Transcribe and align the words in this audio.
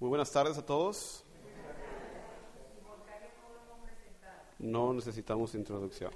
Muy 0.00 0.08
buenas 0.08 0.32
tardes 0.32 0.56
a 0.56 0.64
todos. 0.64 1.22
No 4.58 4.94
necesitamos 4.94 5.54
introducción. 5.54 6.10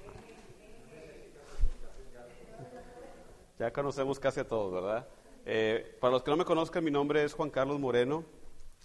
Ya 3.59 3.71
conocemos 3.71 4.19
casi 4.19 4.39
a 4.39 4.47
todos, 4.47 4.73
¿verdad? 4.73 5.07
Eh, 5.45 5.97
para 6.01 6.13
los 6.13 6.23
que 6.23 6.31
no 6.31 6.37
me 6.37 6.45
conozcan, 6.45 6.83
mi 6.83 6.89
nombre 6.89 7.23
es 7.23 7.35
Juan 7.35 7.51
Carlos 7.51 7.79
Moreno. 7.79 8.25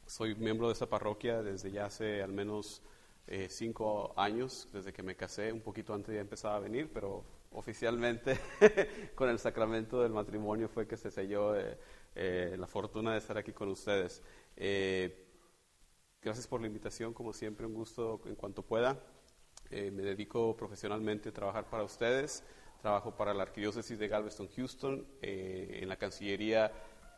Soy 0.04 0.34
miembro 0.34 0.66
de 0.66 0.74
esta 0.74 0.86
parroquia 0.86 1.42
desde 1.42 1.70
ya 1.70 1.86
hace 1.86 2.22
al 2.22 2.32
menos 2.32 2.82
eh, 3.26 3.48
cinco 3.48 4.12
años, 4.18 4.68
desde 4.70 4.92
que 4.92 5.02
me 5.02 5.16
casé. 5.16 5.50
Un 5.50 5.62
poquito 5.62 5.94
antes 5.94 6.14
ya 6.14 6.20
empezaba 6.20 6.56
a 6.56 6.60
venir, 6.60 6.90
pero 6.92 7.24
oficialmente 7.52 8.38
con 9.14 9.30
el 9.30 9.38
sacramento 9.38 10.02
del 10.02 10.12
matrimonio 10.12 10.68
fue 10.68 10.86
que 10.86 10.98
se 10.98 11.10
selló 11.10 11.54
eh, 11.56 12.54
la 12.58 12.66
fortuna 12.66 13.12
de 13.12 13.18
estar 13.18 13.38
aquí 13.38 13.52
con 13.52 13.70
ustedes. 13.70 14.22
Gracias 16.22 16.46
por 16.46 16.60
la 16.60 16.66
invitación, 16.66 17.14
como 17.14 17.32
siempre, 17.32 17.66
un 17.66 17.74
gusto 17.74 18.20
en 18.26 18.34
cuanto 18.34 18.62
pueda. 18.62 19.02
me 19.70 20.02
dedico 20.02 20.56
profesionalmente 20.56 21.30
a 21.30 21.32
trabajar 21.32 21.70
para 21.70 21.84
ustedes. 21.84 22.44
Trabajo 22.82 23.16
para 23.16 23.34
la 23.34 23.42
Arquidiócesis 23.42 23.98
de 23.98 24.08
Galveston, 24.08 24.48
Houston, 24.56 25.06
en 25.22 25.88
la 25.88 25.96
Cancillería 25.96 26.72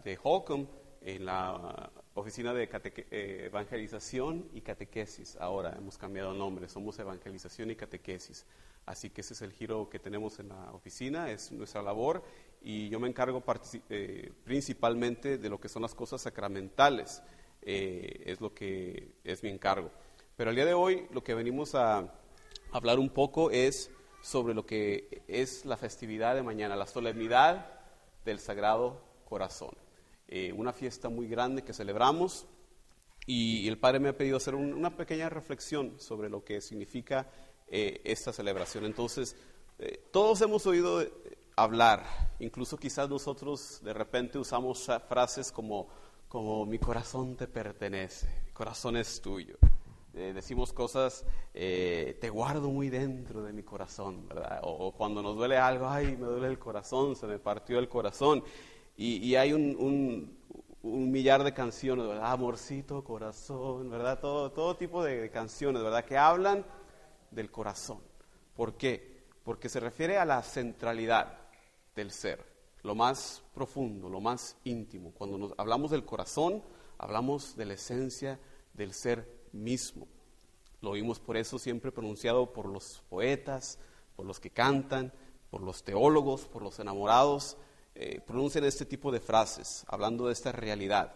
de 0.04 0.18
Holcomb, 0.22 0.68
en 1.00 1.24
la 1.24 1.90
Oficina 2.14 2.52
de 2.52 2.68
eh, 3.10 3.44
Evangelización 3.46 4.50
y 4.52 4.60
Catequesis. 4.60 5.36
Ahora 5.36 5.74
hemos 5.78 5.96
cambiado 5.96 6.34
nombre, 6.34 6.68
somos 6.68 6.98
Evangelización 6.98 7.70
y 7.70 7.76
Catequesis. 7.76 8.44
Así 8.84 9.10
que 9.10 9.22
ese 9.22 9.32
es 9.32 9.42
el 9.42 9.52
giro 9.52 9.88
que 9.88 9.98
tenemos 9.98 10.38
en 10.38 10.48
la 10.50 10.72
oficina, 10.72 11.30
es 11.30 11.52
nuestra 11.52 11.80
labor 11.82 12.22
y 12.60 12.88
yo 12.88 13.00
me 13.00 13.08
encargo 13.08 13.42
eh, 13.88 14.32
principalmente 14.44 15.38
de 15.38 15.48
lo 15.48 15.58
que 15.58 15.68
son 15.68 15.82
las 15.82 15.94
cosas 15.94 16.20
sacramentales, 16.20 17.22
eh, 17.62 18.24
es 18.26 18.40
lo 18.40 18.52
que 18.52 19.14
es 19.24 19.42
mi 19.42 19.48
encargo. 19.50 19.90
Pero 20.36 20.50
el 20.50 20.56
día 20.56 20.66
de 20.66 20.74
hoy 20.74 21.06
lo 21.12 21.22
que 21.22 21.34
venimos 21.34 21.74
a 21.74 22.12
hablar 22.72 22.98
un 22.98 23.08
poco 23.08 23.50
es 23.50 23.90
sobre 24.20 24.52
lo 24.52 24.66
que 24.66 25.22
es 25.28 25.64
la 25.64 25.76
festividad 25.76 26.34
de 26.34 26.42
mañana, 26.42 26.76
la 26.76 26.86
solemnidad 26.86 27.80
del 28.24 28.38
Sagrado 28.38 29.00
Corazón. 29.24 29.81
Eh, 30.34 30.50
una 30.50 30.72
fiesta 30.72 31.10
muy 31.10 31.28
grande 31.28 31.62
que 31.62 31.74
celebramos 31.74 32.46
y 33.26 33.68
el 33.68 33.76
Padre 33.76 34.00
me 34.00 34.08
ha 34.08 34.16
pedido 34.16 34.38
hacer 34.38 34.54
una 34.54 34.96
pequeña 34.96 35.28
reflexión 35.28 36.00
sobre 36.00 36.30
lo 36.30 36.42
que 36.42 36.62
significa 36.62 37.28
eh, 37.68 38.00
esta 38.02 38.32
celebración. 38.32 38.86
Entonces, 38.86 39.36
eh, 39.78 40.08
todos 40.10 40.40
hemos 40.40 40.66
oído 40.66 41.06
hablar, 41.54 42.06
incluso 42.38 42.78
quizás 42.78 43.10
nosotros 43.10 43.80
de 43.84 43.92
repente 43.92 44.38
usamos 44.38 44.88
frases 45.06 45.52
como, 45.52 45.88
como 46.28 46.64
mi 46.64 46.78
corazón 46.78 47.36
te 47.36 47.46
pertenece, 47.46 48.26
mi 48.46 48.52
corazón 48.52 48.96
es 48.96 49.20
tuyo. 49.20 49.58
decimos 50.14 50.72
cosas, 50.72 51.26
te 51.52 52.30
guardo 52.30 52.70
muy 52.70 52.88
dentro 52.88 53.42
de 53.42 53.52
mi 53.52 53.64
corazón, 53.64 54.26
¿verdad? 54.28 54.60
O, 54.62 54.92
cuando 54.92 55.22
nos 55.22 55.36
duele 55.36 55.58
algo, 55.58 55.86
ay, 55.90 56.16
me 56.16 56.24
duele 56.24 56.46
el 56.46 56.58
corazón, 56.58 57.16
se 57.16 57.26
me 57.26 57.38
partió 57.38 57.78
el 57.78 57.90
corazón. 57.90 58.42
Y, 58.96 59.34
hay 59.36 59.52
un, 59.52 60.38
millar 60.82 61.44
de 61.44 61.54
canciones, 61.54 62.06
¿verdad? 62.06 62.32
Amorcito, 62.32 63.02
corazón, 63.02 63.90
¿verdad? 63.90 64.20
Todo, 64.20 64.52
todo 64.52 64.76
tipo 64.76 65.02
de, 65.02 65.30
canciones, 65.30 65.82
¿verdad? 65.82 66.04
Que 66.04 66.18
hablan 66.18 66.64
del 67.30 67.50
corazón. 67.50 68.00
¿Por 68.54 68.74
qué? 68.76 69.22
Porque 69.44 69.68
se 69.68 69.80
refiere 69.80 70.18
a 70.18 70.24
la 70.24 70.42
centralidad 70.42 71.38
del 71.96 72.10
ser, 72.10 72.44
lo 72.82 72.94
más 72.94 73.42
profundo, 73.54 74.08
lo 74.08 74.20
más 74.20 74.56
íntimo. 74.64 75.12
Cuando 75.12 75.38
nos 75.38 75.54
hablamos 75.56 75.90
del 75.90 76.04
corazón, 76.04 76.62
hablamos 76.98 77.56
de 77.56 77.64
la 77.64 77.74
esencia 77.74 78.38
del 78.74 78.92
ser 78.92 79.26
mismo. 79.52 80.06
Lo 80.80 80.90
oímos 80.90 81.18
por 81.18 81.36
eso 81.36 81.58
siempre 81.58 81.92
pronunciado 81.92 82.52
por 82.52 82.66
los 82.66 83.02
poetas, 83.08 83.78
por 84.16 84.26
los 84.26 84.38
que 84.38 84.50
cantan, 84.50 85.12
por 85.50 85.62
los 85.62 85.82
teólogos, 85.82 86.46
por 86.46 86.62
los 86.62 86.78
enamorados 86.78 87.56
eh, 87.94 88.22
pronuncian 88.26 88.64
este 88.64 88.86
tipo 88.86 89.12
de 89.12 89.20
frases, 89.20 89.84
hablando 89.86 90.26
de 90.26 90.32
esta 90.32 90.50
realidad. 90.50 91.12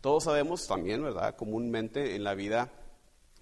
Todos 0.00 0.24
sabemos 0.24 0.66
también, 0.66 1.02
¿verdad? 1.04 1.36
Comúnmente 1.36 2.16
en 2.16 2.24
la 2.24 2.34
vida, 2.34 2.72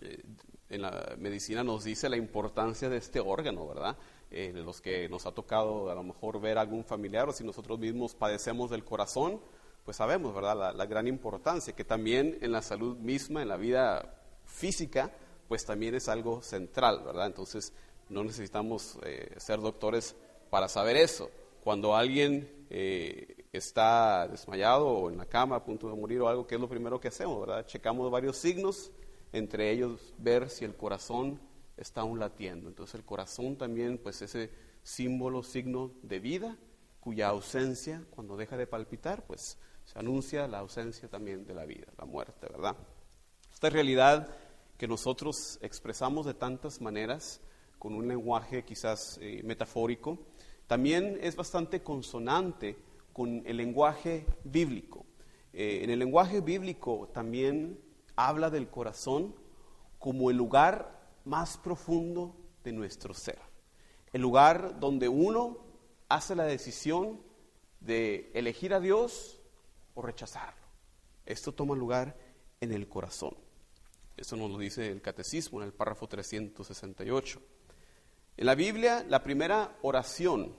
eh, 0.02 0.22
en 0.68 0.82
la 0.82 1.14
medicina 1.16 1.64
nos 1.64 1.84
dice 1.84 2.10
la 2.10 2.18
importancia 2.18 2.90
de 2.90 2.98
este 2.98 3.20
órgano, 3.20 3.66
¿verdad? 3.66 3.96
Eh, 4.30 4.52
los 4.54 4.82
que 4.82 5.08
nos 5.08 5.24
ha 5.24 5.32
tocado 5.32 5.90
a 5.90 5.94
lo 5.94 6.02
mejor 6.02 6.42
ver 6.42 6.58
a 6.58 6.60
algún 6.60 6.84
familiar 6.84 7.26
o 7.30 7.32
si 7.32 7.42
nosotros 7.42 7.78
mismos 7.78 8.14
padecemos 8.14 8.70
del 8.70 8.84
corazón, 8.84 9.40
pues 9.82 9.96
sabemos, 9.96 10.34
¿verdad? 10.34 10.74
La, 10.76 10.84
gran 10.84 11.08
importancia, 11.08 11.74
que 11.74 11.84
también 11.84 12.36
en 12.42 12.52
la 12.52 12.60
salud 12.60 12.98
misma, 12.98 13.40
en 13.40 13.48
la 13.48 13.56
vida 13.56 14.22
física, 14.44 15.10
pues 15.48 15.64
también 15.64 15.94
es 15.94 16.06
algo 16.10 16.42
central, 16.42 17.02
¿verdad? 17.02 17.28
Entonces 17.28 17.72
no 18.10 18.22
necesitamos 18.24 18.98
ser 19.38 19.60
doctores 19.60 20.14
para 20.50 20.68
saber 20.68 20.96
eso. 20.96 21.30
Cuando 21.64 21.96
alguien 21.96 22.57
eh, 22.70 23.46
está 23.52 24.28
desmayado 24.28 24.86
o 24.86 25.10
en 25.10 25.16
la 25.16 25.26
cama 25.26 25.56
a 25.56 25.64
punto 25.64 25.88
de 25.88 25.96
morir 25.96 26.20
o 26.20 26.28
algo, 26.28 26.46
¿qué 26.46 26.56
es 26.56 26.60
lo 26.60 26.68
primero 26.68 27.00
que 27.00 27.08
hacemos? 27.08 27.40
¿verdad? 27.40 27.66
Checamos 27.66 28.10
varios 28.10 28.36
signos, 28.36 28.90
entre 29.32 29.70
ellos 29.70 30.14
ver 30.18 30.50
si 30.50 30.64
el 30.64 30.76
corazón 30.76 31.40
está 31.76 32.02
aún 32.02 32.18
latiendo. 32.18 32.68
Entonces 32.68 32.94
el 32.96 33.04
corazón 33.04 33.56
también, 33.56 33.98
pues 33.98 34.20
ese 34.22 34.50
símbolo, 34.82 35.42
signo 35.42 35.92
de 36.02 36.18
vida, 36.18 36.58
cuya 37.00 37.28
ausencia, 37.28 38.04
cuando 38.10 38.36
deja 38.36 38.56
de 38.56 38.66
palpitar, 38.66 39.26
pues 39.26 39.58
se 39.84 39.98
anuncia 39.98 40.46
la 40.46 40.58
ausencia 40.58 41.08
también 41.08 41.46
de 41.46 41.54
la 41.54 41.64
vida, 41.64 41.86
la 41.96 42.04
muerte, 42.04 42.46
¿verdad? 42.50 42.76
Esta 43.52 43.70
realidad 43.70 44.28
que 44.76 44.86
nosotros 44.86 45.58
expresamos 45.62 46.26
de 46.26 46.34
tantas 46.34 46.80
maneras, 46.80 47.40
con 47.78 47.94
un 47.94 48.08
lenguaje 48.08 48.64
quizás 48.64 49.18
eh, 49.20 49.42
metafórico, 49.44 50.18
también 50.68 51.18
es 51.22 51.34
bastante 51.34 51.82
consonante 51.82 52.76
con 53.12 53.42
el 53.46 53.56
lenguaje 53.56 54.26
bíblico. 54.44 55.06
Eh, 55.52 55.80
en 55.82 55.90
el 55.90 55.98
lenguaje 55.98 56.40
bíblico 56.40 57.08
también 57.12 57.80
habla 58.14 58.50
del 58.50 58.68
corazón 58.68 59.34
como 59.98 60.30
el 60.30 60.36
lugar 60.36 61.10
más 61.24 61.56
profundo 61.56 62.36
de 62.62 62.72
nuestro 62.72 63.14
ser, 63.14 63.38
el 64.12 64.20
lugar 64.20 64.78
donde 64.78 65.08
uno 65.08 65.58
hace 66.08 66.36
la 66.36 66.44
decisión 66.44 67.20
de 67.80 68.30
elegir 68.34 68.74
a 68.74 68.80
Dios 68.80 69.40
o 69.94 70.02
rechazarlo. 70.02 70.66
Esto 71.24 71.52
toma 71.52 71.74
lugar 71.74 72.16
en 72.60 72.72
el 72.72 72.88
corazón. 72.88 73.34
Eso 74.16 74.36
nos 74.36 74.50
lo 74.50 74.58
dice 74.58 74.90
el 74.90 75.00
catecismo 75.00 75.60
en 75.60 75.66
el 75.66 75.72
párrafo 75.72 76.06
368. 76.08 77.40
En 78.38 78.46
la 78.46 78.54
Biblia, 78.54 79.04
la 79.08 79.20
primera 79.20 79.76
oración 79.82 80.54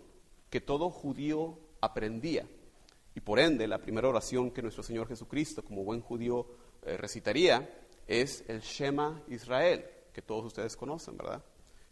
que 0.50 0.60
todo 0.60 0.90
judío 0.90 1.58
aprendía, 1.80 2.46
y 3.16 3.22
por 3.22 3.40
ende 3.40 3.70
la 3.70 3.78
primera 3.78 4.10
oración 4.10 4.52
que 4.52 4.62
nuestro 4.62 4.84
Señor 4.84 5.08
Jesucristo, 5.08 5.64
como 5.64 5.86
buen 5.86 6.02
judío, 6.02 6.46
eh, 6.82 6.98
recitaría, 6.98 7.88
es 8.06 8.44
el 8.50 8.60
Shema 8.60 9.24
Israel, 9.30 9.86
que 10.12 10.22
todos 10.22 10.44
ustedes 10.44 10.76
conocen, 10.76 11.16
¿verdad? 11.16 11.42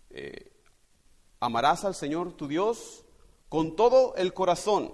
Eh, 0.09 0.51
amarás 1.39 1.85
al 1.85 1.95
Señor 1.95 2.33
tu 2.33 2.49
Dios 2.49 3.05
con 3.47 3.77
todo 3.77 4.13
el 4.17 4.33
corazón, 4.33 4.91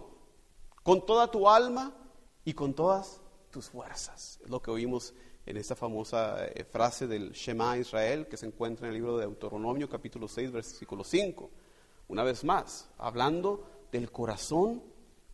con 0.83 1.07
toda 1.07 1.31
tu 1.31 1.49
alma 1.49 1.97
y 2.45 2.53
con 2.53 2.75
todas 2.75 3.19
tus 3.49 3.67
fuerzas. 3.67 4.39
Es 4.43 4.49
lo 4.51 4.61
que 4.61 4.69
oímos 4.69 5.15
en 5.45 5.57
esta 5.57 5.75
famosa 5.75 6.45
eh, 6.45 6.63
frase 6.63 7.07
del 7.07 7.31
Shema 7.31 7.77
Israel 7.77 8.27
que 8.27 8.37
se 8.37 8.45
encuentra 8.45 8.87
en 8.87 8.93
el 8.93 8.99
libro 8.99 9.17
de 9.17 9.25
Deuteronomio 9.25 9.89
capítulo 9.89 10.27
6 10.27 10.51
versículo 10.51 11.03
5. 11.03 11.49
Una 12.07 12.23
vez 12.23 12.43
más, 12.43 12.89
hablando 12.97 13.65
del 13.91 14.11
corazón 14.11 14.81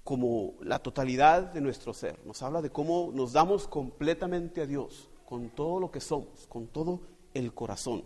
como 0.03 0.55
la 0.61 0.79
totalidad 0.79 1.43
de 1.43 1.61
nuestro 1.61 1.93
ser. 1.93 2.19
Nos 2.25 2.41
habla 2.41 2.61
de 2.61 2.71
cómo 2.71 3.11
nos 3.13 3.33
damos 3.33 3.67
completamente 3.67 4.61
a 4.61 4.65
Dios, 4.65 5.09
con 5.25 5.49
todo 5.51 5.79
lo 5.79 5.91
que 5.91 5.99
somos, 5.99 6.47
con 6.47 6.67
todo 6.67 7.01
el 7.33 7.53
corazón. 7.53 8.03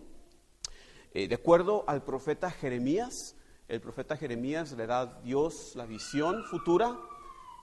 Eh, 1.13 1.28
de 1.28 1.36
acuerdo 1.36 1.86
al 1.88 2.04
profeta 2.04 2.51
Jeremías, 2.51 3.36
el 3.69 3.80
profeta 3.80 4.18
Jeremías 4.18 4.74
le 4.74 4.88
da 4.88 5.01
a 5.01 5.22
Dios 5.22 5.74
la 5.75 5.86
visión 5.86 6.44
futura 6.45 7.00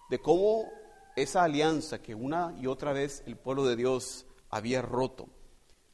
de 0.08 0.18
cómo 0.20 0.64
esa 1.16 1.42
alianza 1.42 2.00
que 2.00 2.14
una 2.14 2.56
y 2.58 2.66
otra 2.66 2.92
vez 2.92 3.22
el 3.26 3.36
pueblo 3.36 3.66
de 3.66 3.76
Dios 3.76 4.26
había 4.50 4.82
roto. 4.82 5.28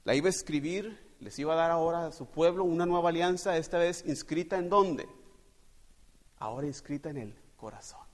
La 0.05 0.15
iba 0.15 0.29
a 0.29 0.31
escribir, 0.31 0.99
les 1.21 1.39
iba 1.39 1.53
a 1.53 1.57
dar 1.57 1.71
ahora 1.71 2.07
a 2.07 2.13
su 2.13 2.27
pueblo 2.27 2.65
una 2.65 2.87
nueva 2.87 3.11
alianza, 3.11 3.57
esta 3.57 3.79
vez 3.79 4.05
inscrita 4.07 4.59
en 4.59 4.69
dónde? 4.69 5.09
Ahora 6.39 6.67
inscrita 6.67 7.11
en 7.11 7.19
el 7.19 7.35
corazón. 7.57 8.07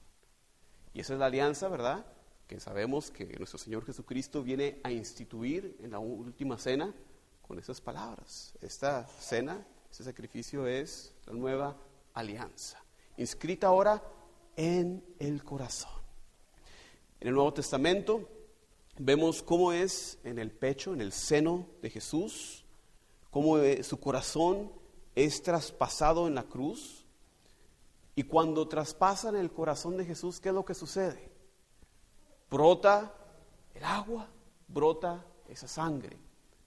Y 0.94 1.00
esa 1.00 1.14
es 1.14 1.18
la 1.18 1.26
alianza, 1.26 1.68
¿verdad? 1.68 2.06
Que 2.46 2.60
sabemos 2.60 3.10
que 3.10 3.26
nuestro 3.38 3.58
Señor 3.58 3.84
Jesucristo 3.84 4.42
viene 4.42 4.80
a 4.84 4.90
instituir 4.90 5.76
en 5.82 5.90
la 5.90 5.98
última 5.98 6.58
cena 6.58 6.94
con 7.40 7.58
esas 7.58 7.80
palabras. 7.80 8.54
Esta 8.60 9.06
cena, 9.06 9.66
ese 9.90 10.04
sacrificio 10.04 10.66
es 10.66 11.14
la 11.26 11.32
nueva 11.32 11.76
alianza, 12.14 12.82
inscrita 13.16 13.68
ahora 13.68 14.02
en 14.56 15.04
el 15.18 15.44
corazón. 15.44 15.92
En 17.20 17.28
el 17.28 17.34
Nuevo 17.34 17.54
Testamento 17.54 18.28
vemos 18.98 19.42
cómo 19.42 19.72
es 19.72 20.18
en 20.24 20.38
el 20.38 20.50
pecho, 20.50 20.92
en 20.92 21.00
el 21.00 21.12
seno 21.12 21.66
de 21.80 21.90
Jesús, 21.90 22.64
cómo 23.30 23.58
eh, 23.58 23.82
su 23.82 23.98
corazón 23.98 24.70
es 25.14 25.42
traspasado 25.42 26.26
en 26.26 26.34
la 26.34 26.44
cruz. 26.44 27.06
Y 28.14 28.24
cuando 28.24 28.68
traspasan 28.68 29.36
el 29.36 29.50
corazón 29.50 29.96
de 29.96 30.04
Jesús, 30.04 30.40
¿qué 30.40 30.50
es 30.50 30.54
lo 30.54 30.64
que 30.64 30.74
sucede? 30.74 31.30
Brota 32.50 33.14
el 33.74 33.84
agua, 33.84 34.28
brota 34.68 35.24
esa 35.48 35.66
sangre. 35.66 36.18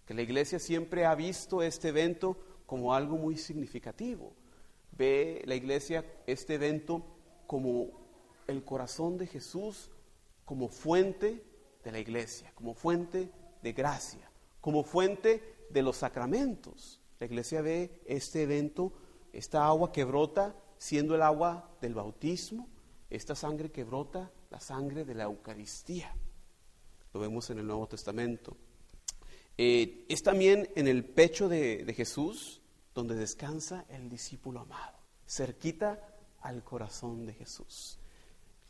Que 0.05 0.13
la 0.13 0.23
iglesia 0.23 0.59
siempre 0.59 1.05
ha 1.05 1.13
visto 1.15 1.61
este 1.61 1.89
evento 1.89 2.37
como 2.65 2.93
algo 2.93 3.17
muy 3.17 3.37
significativo. 3.37 4.33
Ve 4.91 5.43
la 5.45 5.55
iglesia 5.55 6.05
este 6.25 6.55
evento 6.55 7.05
como 7.45 7.91
el 8.47 8.63
corazón 8.63 9.17
de 9.17 9.27
Jesús, 9.27 9.89
como 10.45 10.67
fuente 10.67 11.43
de 11.85 11.91
la 11.91 11.99
iglesia, 11.99 12.51
como 12.55 12.73
fuente 12.73 13.29
de 13.61 13.71
gracia, 13.71 14.29
como 14.59 14.83
fuente 14.83 15.67
de 15.69 15.83
los 15.83 15.97
sacramentos. 15.97 16.99
La 17.19 17.27
iglesia 17.27 17.61
ve 17.61 18.01
este 18.07 18.41
evento, 18.43 18.91
esta 19.31 19.65
agua 19.67 19.91
que 19.91 20.03
brota, 20.03 20.55
siendo 20.77 21.15
el 21.15 21.21
agua 21.21 21.77
del 21.79 21.93
bautismo, 21.93 22.67
esta 23.09 23.35
sangre 23.35 23.71
que 23.71 23.83
brota, 23.83 24.31
la 24.49 24.59
sangre 24.59 25.05
de 25.05 25.13
la 25.13 25.25
Eucaristía. 25.25 26.13
Lo 27.13 27.19
vemos 27.19 27.49
en 27.51 27.59
el 27.59 27.67
Nuevo 27.67 27.87
Testamento. 27.87 28.57
Eh, 29.57 30.05
es 30.09 30.23
también 30.23 30.67
en 30.75 30.87
el 30.87 31.05
pecho 31.05 31.47
de, 31.47 31.85
de 31.85 31.93
Jesús 31.93 32.61
donde 32.95 33.15
descansa 33.15 33.85
el 33.89 34.09
discípulo 34.09 34.61
amado, 34.61 34.97
cerquita 35.27 36.17
al 36.41 36.63
corazón 36.63 37.25
de 37.25 37.33
Jesús. 37.33 37.99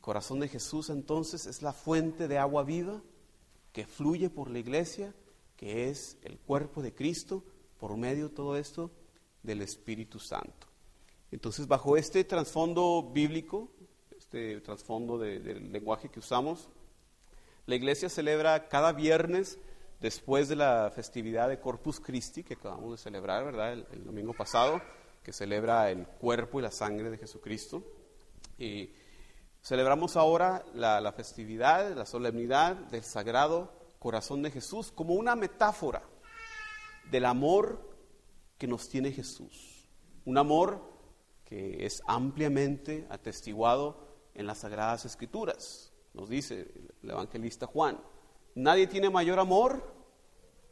Corazón 0.06 0.40
de 0.40 0.48
Jesús 0.48 0.92
entonces 0.92 1.48
es 1.48 1.64
la 1.64 1.74
fuente 1.74 2.28
de 2.28 2.38
agua 2.38 2.64
viva 2.64 3.02
que 3.74 3.88
fluye 3.88 4.30
por 4.30 4.52
la 4.52 4.60
iglesia, 4.60 5.16
que 5.58 5.90
es 5.90 6.20
el 6.22 6.38
cuerpo 6.38 6.84
de 6.84 6.94
Cristo, 6.94 7.44
por 7.80 7.98
medio 7.98 8.30
de 8.30 8.36
todo 8.36 8.56
esto 8.56 8.92
del 9.42 9.64
Espíritu 9.64 10.20
Santo. 10.20 10.68
Entonces, 11.32 11.68
bajo 11.68 11.98
este 11.98 12.24
trasfondo 12.24 13.10
bíblico, 13.12 13.72
este 14.16 14.62
trasfondo 14.62 15.18
del 15.18 15.72
lenguaje 15.72 16.10
que 16.10 16.20
usamos, 16.20 16.70
la 17.66 17.74
iglesia 17.74 18.08
celebra 18.08 18.68
cada 18.68 18.94
viernes 18.94 19.58
después 20.02 20.48
de 20.50 20.56
la 20.56 20.92
festividad 20.94 21.50
de 21.50 21.60
Corpus 21.60 22.00
Christi 22.00 22.44
que 22.44 22.54
acabamos 22.54 22.92
de 22.92 22.98
celebrar, 23.00 23.44
¿verdad? 23.44 23.74
El, 23.74 24.04
domingo 24.04 24.34
pasado, 24.34 24.84
que 25.24 25.34
celebra 25.34 25.90
el 25.90 26.06
cuerpo 26.06 26.60
y 26.60 26.62
la 26.62 26.70
sangre 26.70 27.10
de 27.10 27.18
Jesucristo. 27.18 27.84
Y 28.60 28.92
celebramos 29.66 30.16
ahora 30.16 30.64
la, 30.76 31.12
festividad, 31.12 31.96
la 31.96 32.06
solemnidad 32.06 32.76
del 32.76 33.04
Sagrado 33.04 33.74
Corazón 33.98 34.44
de 34.44 34.52
Jesús 34.52 34.92
como 34.92 35.16
una 35.16 35.36
metáfora 35.36 36.04
del 37.10 37.26
amor 37.26 37.98
que 38.60 38.68
nos 38.68 38.88
tiene 38.88 39.12
Jesús. 39.12 39.90
Un 40.24 40.38
amor 40.38 40.84
que 41.44 41.84
es 41.84 42.04
ampliamente 42.06 43.08
atestiguado 43.10 44.30
en 44.36 44.46
las 44.46 44.60
Sagradas 44.60 45.06
Escrituras. 45.06 45.92
Nos 46.14 46.30
dice 46.30 46.72
el 47.02 47.10
evangelista 47.10 47.66
Juan, 47.66 48.00
nadie 48.54 48.86
tiene 48.86 49.10
mayor 49.10 49.40
amor 49.40 49.96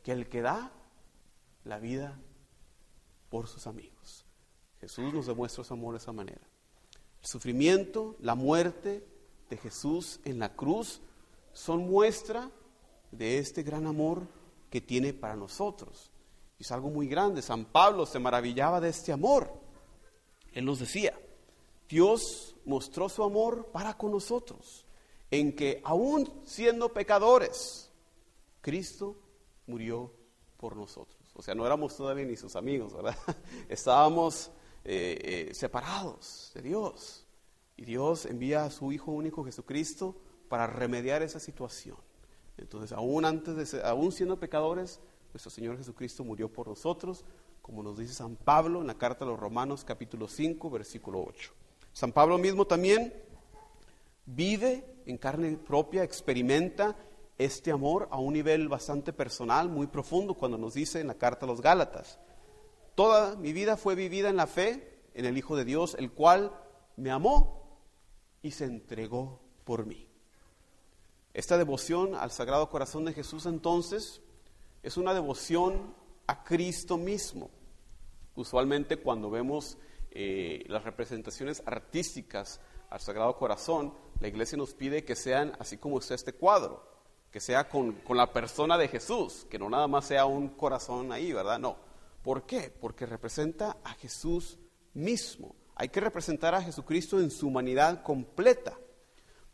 que 0.03 0.11
el 0.11 0.29
que 0.29 0.43
da 0.43 0.71
la 1.63 1.79
vida 1.79 2.19
por 3.29 3.47
sus 3.47 3.65
amigos. 3.65 4.27
Jesús 4.79 5.11
nos 5.11 5.25
demuestra 5.25 5.63
su 5.63 5.73
amor 5.73 5.93
de 5.95 5.97
esa 5.97 6.11
manera. 6.11 6.52
El 7.23 7.27
sufrimiento, 7.27 8.15
la 8.19 8.35
muerte 8.35 9.03
de 9.49 9.57
Jesús 9.57 10.19
en 10.25 10.37
la 10.37 10.55
cruz 10.55 11.01
son 11.53 11.87
muestra 11.89 12.51
de 13.11 13.39
este 13.39 13.63
gran 13.63 13.87
amor 13.87 14.27
que 14.69 14.81
tiene 14.81 15.13
para 15.13 15.35
nosotros 15.35 16.13
es 16.63 16.71
algo 16.71 16.89
muy 16.89 17.07
grande. 17.07 17.41
San 17.41 17.65
Pablo 17.65 18.05
se 18.05 18.19
maravillaba 18.19 18.79
de 18.79 18.89
este 18.89 19.11
amor. 19.11 19.51
Él 20.53 20.65
nos 20.65 20.79
decía, 20.79 21.17
Dios 21.89 22.55
mostró 22.65 23.09
su 23.09 23.23
amor 23.23 23.67
para 23.67 23.97
con 23.97 24.11
nosotros, 24.11 24.85
en 25.29 25.55
que 25.55 25.81
aún 25.83 26.41
siendo 26.45 26.93
pecadores, 26.93 27.91
Cristo 28.61 29.17
murió 29.67 30.13
por 30.57 30.75
nosotros. 30.75 31.19
O 31.33 31.41
sea, 31.41 31.55
no 31.55 31.65
éramos 31.65 31.97
todavía 31.97 32.25
ni 32.25 32.37
sus 32.37 32.55
amigos, 32.55 32.93
¿verdad? 32.93 33.17
Estábamos 33.69 34.51
eh, 34.85 35.47
eh, 35.49 35.53
separados 35.53 36.51
de 36.53 36.61
Dios. 36.61 37.25
Y 37.75 37.85
Dios 37.85 38.25
envía 38.25 38.65
a 38.65 38.69
su 38.69 38.91
Hijo 38.91 39.11
único 39.11 39.43
Jesucristo 39.43 40.15
para 40.47 40.67
remediar 40.67 41.23
esa 41.23 41.39
situación. 41.39 41.97
Entonces, 42.57 42.91
aún 42.91 43.25
antes 43.25 43.73
aún 43.83 44.11
siendo 44.11 44.39
pecadores, 44.39 44.99
nuestro 45.33 45.49
Señor 45.49 45.77
Jesucristo 45.77 46.23
murió 46.23 46.51
por 46.51 46.67
nosotros, 46.67 47.25
como 47.61 47.81
nos 47.81 47.97
dice 47.97 48.13
San 48.13 48.35
Pablo 48.35 48.81
en 48.81 48.87
la 48.87 48.97
carta 48.97 49.25
a 49.25 49.27
los 49.27 49.39
Romanos 49.39 49.83
capítulo 49.83 50.27
5, 50.27 50.69
versículo 50.69 51.23
8. 51.23 51.51
San 51.93 52.11
Pablo 52.11 52.37
mismo 52.37 52.65
también 52.65 53.13
vive 54.25 54.85
en 55.05 55.17
carne 55.17 55.57
propia, 55.57 56.03
experimenta 56.03 56.95
este 57.37 57.71
amor 57.71 58.07
a 58.11 58.19
un 58.19 58.33
nivel 58.33 58.67
bastante 58.67 59.13
personal, 59.13 59.69
muy 59.69 59.87
profundo, 59.87 60.35
cuando 60.35 60.57
nos 60.57 60.75
dice 60.75 60.99
en 60.99 61.07
la 61.07 61.15
carta 61.15 61.45
a 61.45 61.49
los 61.49 61.61
Gálatas, 61.61 62.19
toda 62.95 63.35
mi 63.35 63.53
vida 63.53 63.77
fue 63.77 63.95
vivida 63.95 64.29
en 64.29 64.37
la 64.37 64.47
fe 64.47 65.01
en 65.13 65.25
el 65.25 65.37
Hijo 65.37 65.55
de 65.55 65.65
Dios, 65.65 65.95
el 65.99 66.11
cual 66.11 66.51
me 66.95 67.11
amó 67.11 67.79
y 68.41 68.51
se 68.51 68.65
entregó 68.65 69.39
por 69.63 69.85
mí. 69.85 70.07
Esta 71.33 71.57
devoción 71.57 72.15
al 72.15 72.31
Sagrado 72.31 72.69
Corazón 72.69 73.05
de 73.05 73.13
Jesús 73.13 73.45
entonces 73.45 74.21
es 74.83 74.97
una 74.97 75.13
devoción 75.13 75.95
a 76.27 76.43
Cristo 76.43 76.97
mismo. 76.97 77.49
Usualmente 78.35 78.97
cuando 78.97 79.29
vemos 79.29 79.77
eh, 80.11 80.63
las 80.67 80.83
representaciones 80.83 81.63
artísticas 81.65 82.59
al 82.89 82.99
Sagrado 82.99 83.35
Corazón, 83.37 83.93
la 84.19 84.27
iglesia 84.27 84.57
nos 84.57 84.73
pide 84.73 85.03
que 85.03 85.15
sean 85.15 85.53
así 85.59 85.77
como 85.77 85.99
está 85.99 86.13
este 86.13 86.33
cuadro, 86.33 86.87
que 87.31 87.39
sea 87.39 87.67
con, 87.67 87.93
con 87.93 88.17
la 88.17 88.31
persona 88.31 88.77
de 88.77 88.87
Jesús, 88.87 89.47
que 89.49 89.57
no 89.57 89.69
nada 89.69 89.87
más 89.87 90.05
sea 90.05 90.25
un 90.25 90.49
corazón 90.49 91.11
ahí, 91.11 91.33
¿verdad? 91.33 91.57
No. 91.57 91.77
¿Por 92.23 92.45
qué? 92.45 92.73
Porque 92.79 93.05
representa 93.05 93.77
a 93.83 93.93
Jesús 93.95 94.57
mismo. 94.93 95.55
Hay 95.75 95.89
que 95.89 95.99
representar 95.99 96.55
a 96.55 96.61
Jesucristo 96.61 97.19
en 97.19 97.29
su 97.29 97.47
humanidad 97.47 98.01
completa, 98.01 98.79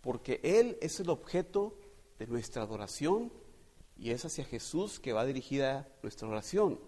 porque 0.01 0.39
Él 0.43 0.77
es 0.79 0.99
el 0.99 1.09
objeto 1.09 1.77
de 2.19 2.27
nuestra 2.27 2.61
adoración 2.61 3.33
y 3.97 4.11
es 4.11 4.23
hacia 4.23 4.45
Jesús 4.45 4.99
que 4.99 5.13
va 5.13 5.25
dirigida 5.25 5.89
nuestra 6.03 6.27
oración. 6.27 6.79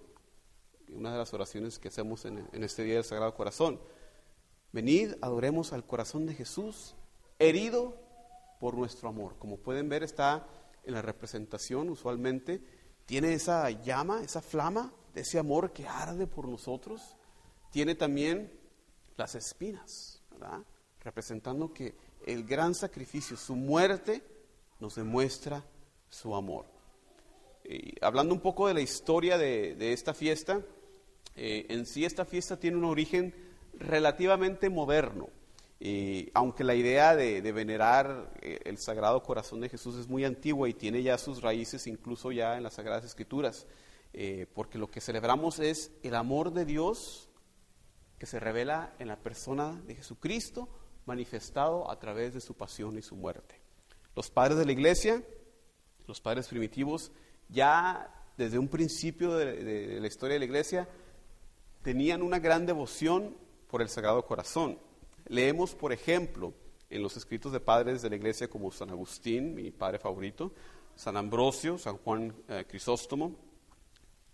Una 0.89 1.11
de 1.11 1.17
las 1.17 1.33
oraciones 1.33 1.79
que 1.79 1.87
hacemos 1.87 2.25
en, 2.25 2.47
este 2.51 2.83
día 2.83 2.95
del 2.95 3.03
Sagrado 3.03 3.33
Corazón. 3.33 3.81
Venid, 4.71 5.13
adoremos 5.21 5.73
al 5.73 5.85
corazón 5.85 6.25
de 6.27 6.35
Jesús, 6.35 6.95
herido 7.39 7.97
por 8.59 8.75
nuestro 8.75 9.09
amor. 9.09 9.37
Como 9.39 9.57
pueden 9.57 9.89
ver, 9.89 10.03
está 10.03 10.47
en 10.83 10.93
la 10.93 11.01
representación 11.01 11.89
usualmente, 11.89 12.63
tiene 13.05 13.33
esa 13.33 13.69
llama, 13.71 14.21
esa 14.21 14.41
flama 14.41 14.93
ese 15.15 15.39
amor 15.39 15.73
que 15.73 15.87
arde 15.87 16.27
por 16.27 16.47
nosotros. 16.47 17.17
Tiene 17.71 17.95
también 17.95 18.51
las 19.17 19.35
espinas, 19.35 20.21
representando 21.03 21.73
que 21.73 21.95
el 22.25 22.45
gran 22.45 22.75
sacrificio, 22.75 23.37
su 23.37 23.55
muerte, 23.55 24.23
nos 24.79 24.95
demuestra 24.95 25.63
su 26.09 26.35
amor 26.35 26.65
hablando 28.01 28.33
un 28.33 28.41
poco 28.41 28.67
de 28.67 28.73
la 28.73 28.81
historia 28.81 29.37
de, 29.37 29.93
esta 29.93 30.13
fiesta, 30.13 30.61
eh, 31.35 31.65
en 31.69 31.85
sí 31.85 32.05
esta 32.05 32.25
fiesta 32.25 32.57
tiene 32.57 32.77
un 32.77 32.85
origen 32.85 33.33
relativamente 33.73 34.69
moderno. 34.69 35.29
aunque 36.33 36.63
la 36.63 36.75
idea 36.75 37.15
de, 37.15 37.51
venerar 37.51 38.31
eh, 38.41 38.59
el 38.65 38.77
Sagrado 38.77 39.23
Corazón 39.23 39.61
de 39.61 39.69
Jesús 39.69 39.95
es 39.95 40.07
muy 40.07 40.25
antigua 40.25 40.69
y 40.69 40.73
tiene 40.73 41.01
ya 41.01 41.17
sus 41.17 41.41
raíces 41.41 41.87
incluso 41.87 42.31
ya 42.31 42.57
en 42.57 42.63
las 42.63 42.73
Sagradas 42.73 43.05
Escrituras, 43.05 43.65
eh, 44.13 44.47
porque 44.53 44.77
lo 44.77 44.89
que 44.89 45.01
celebramos 45.01 45.59
es 45.59 45.91
el 46.03 46.15
amor 46.15 46.51
de 46.51 46.65
Dios 46.65 47.29
que 48.19 48.25
se 48.25 48.39
revela 48.39 48.93
en 48.99 49.07
la 49.07 49.17
persona 49.17 49.81
de 49.87 49.95
Jesucristo, 49.95 50.69
manifestado 51.05 51.89
a 51.89 51.97
través 51.97 52.33
de 52.33 52.41
su 52.41 52.55
pasión 52.55 52.97
y 52.97 53.01
su 53.01 53.15
muerte. 53.15 53.59
Los 54.15 54.29
padres 54.29 54.57
de 54.57 54.65
la 54.65 54.73
iglesia, 54.73 55.23
los 56.05 56.21
padres 56.21 56.47
primitivos, 56.47 57.11
ya 57.49 58.13
desde 58.37 58.59
un 58.59 58.67
principio 58.67 59.35
de, 59.35 59.99
la 59.99 60.07
historia 60.07 60.33
de 60.33 60.39
la 60.39 60.45
iglesia 60.45 60.89
tenían 61.81 62.21
una 62.21 62.39
gran 62.39 62.65
devoción 62.65 63.35
por 63.67 63.81
el 63.81 63.89
Sagrado 63.89 64.25
Corazón. 64.25 64.77
Leemos, 65.27 65.73
por 65.73 65.93
ejemplo, 65.93 66.53
en 66.89 67.01
los 67.01 67.17
escritos 67.17 67.51
de 67.51 67.59
padres 67.59 68.01
de 68.01 68.09
la 68.09 68.17
iglesia 68.17 68.49
como 68.49 68.71
San 68.71 68.89
Agustín, 68.89 69.55
mi 69.55 69.71
padre 69.71 69.97
favorito, 69.97 70.51
San 70.95 71.17
Ambrosio, 71.17 71.77
San 71.77 71.97
Juan 71.97 72.35
eh, 72.49 72.65
Crisóstomo, 72.67 73.35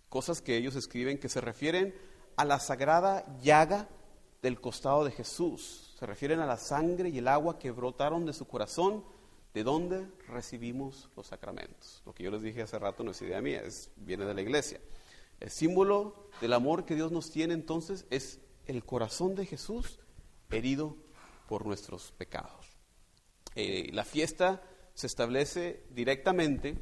cosas 0.09 0.41
que 0.41 0.57
ellos 0.57 0.75
escriben 0.75 1.19
que 1.19 1.29
se 1.29 1.41
refieren 1.41 1.95
a 2.35 2.45
la 2.45 2.59
sagrada 2.59 3.25
llaga 3.41 3.89
del 4.41 4.61
costado 4.61 5.03
de 5.03 5.11
Jesús, 5.11 5.95
se 5.99 6.05
refieren 6.05 6.39
a 6.39 6.45
la 6.45 6.57
sangre 6.57 7.09
y 7.09 7.17
el 7.17 7.27
agua 7.27 7.57
que 7.57 7.71
brotaron 7.71 8.25
de 8.25 8.33
su 8.33 8.47
corazón 8.47 9.03
¿De 9.57 9.63
dónde 9.63 10.07
recibimos 10.27 11.09
los 11.15 11.25
sacramentos? 11.25 12.03
Lo 12.05 12.13
que 12.13 12.23
yo 12.23 12.29
les 12.29 12.43
dije 12.43 12.61
hace 12.61 12.77
rato 12.77 13.03
no 13.03 13.09
es 13.09 13.21
idea 13.23 13.41
mía, 13.41 13.63
es, 13.65 13.89
viene 13.95 14.23
de 14.23 14.35
la 14.35 14.41
iglesia. 14.41 14.79
El 15.39 15.49
símbolo 15.49 16.29
del 16.41 16.53
amor 16.53 16.85
que 16.85 16.93
Dios 16.93 17.11
nos 17.11 17.31
tiene 17.31 17.55
entonces 17.55 18.05
es 18.11 18.39
el 18.67 18.85
corazón 18.85 19.33
de 19.33 19.47
Jesús 19.47 19.99
herido 20.51 20.95
por 21.49 21.65
nuestros 21.65 22.11
pecados. 22.11 22.67
Eh, 23.55 23.89
la 23.93 24.05
fiesta 24.05 24.61
se 24.93 25.07
establece 25.07 25.83
directamente 25.89 26.77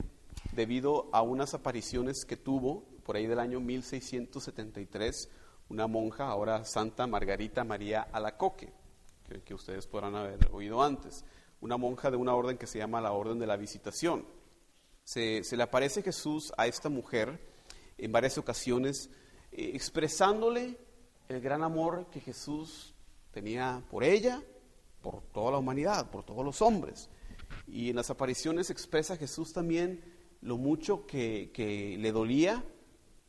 debido 0.51 1.09
a 1.13 1.21
unas 1.21 1.53
apariciones 1.53 2.25
que 2.25 2.35
tuvo 2.35 2.83
por 3.05 3.15
ahí 3.15 3.27
del 3.27 3.39
año 3.39 3.59
1673 3.59 5.29
una 5.69 5.85
monja, 5.87 6.27
ahora 6.27 6.65
Santa 6.65 7.05
Margarita 7.05 7.63
María 7.63 8.01
Alacoque, 8.11 8.73
que, 9.27 9.41
que 9.41 9.53
ustedes 9.53 9.85
podrán 9.85 10.15
haber 10.15 10.39
oído 10.51 10.81
antes, 10.83 11.23
una 11.61 11.77
monja 11.77 12.09
de 12.09 12.17
una 12.17 12.33
orden 12.33 12.57
que 12.57 12.67
se 12.67 12.79
llama 12.79 13.01
la 13.01 13.11
Orden 13.11 13.37
de 13.37 13.47
la 13.47 13.57
Visitación. 13.57 14.25
Se, 15.03 15.43
le 15.55 15.63
aparece 15.63 16.01
Jesús 16.01 16.51
a 16.57 16.65
esta 16.65 16.89
mujer 16.89 17.39
en 17.97 18.11
varias 18.11 18.39
ocasiones, 18.39 19.11
eh, 19.51 19.71
expresándole 19.75 20.77
el 21.29 21.41
gran 21.41 21.63
amor 21.63 22.07
que 22.09 22.21
Jesús 22.21 22.95
tenía 23.31 23.83
por 23.89 24.03
ella, 24.03 24.41
por 25.01 25.21
toda 25.21 25.51
la 25.51 25.57
humanidad, 25.59 26.09
por 26.09 26.23
todos 26.23 26.43
los 26.43 26.61
hombres. 26.63 27.09
Y 27.67 27.91
en 27.91 27.95
las 27.95 28.09
apariciones 28.09 28.71
expresa 28.71 29.15
Jesús 29.15 29.53
también 29.53 30.03
lo 30.41 30.57
mucho 30.57 31.05
que, 31.05 31.51
que 31.53 31.97
le 31.99 32.11
dolía, 32.11 32.63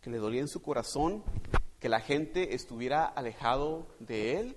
que 0.07 0.11
le 0.13 0.19
dolía 0.19 0.41
en 0.41 0.47
su 0.47 0.63
corazón, 0.63 1.25
que 1.81 1.89
la 1.89 1.99
gente 1.99 2.55
estuviera 2.55 3.07
alejado 3.07 3.89
de 3.99 4.39
él 4.39 4.57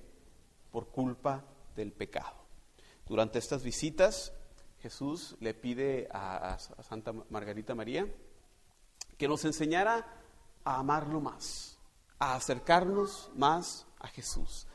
por 0.69 0.89
culpa 0.89 1.43
del 1.75 1.91
pecado. 1.91 2.35
Durante 3.07 3.39
estas 3.39 3.63
visitas, 3.63 4.31
Jesús 4.79 5.35
le 5.39 5.55
pide 5.55 6.07
a, 6.11 6.53
a 6.53 6.83
Santa 6.83 7.13
Margarita 7.31 7.73
María 7.73 8.07
que 9.17 9.27
nos 9.27 9.43
enseñara 9.43 10.05
a 10.63 10.77
amarlo 10.77 11.19
más, 11.19 11.79
a 12.19 12.35
acercarnos 12.35 13.31
más 13.33 13.87
a 13.97 14.07
Jesús, 14.07 14.67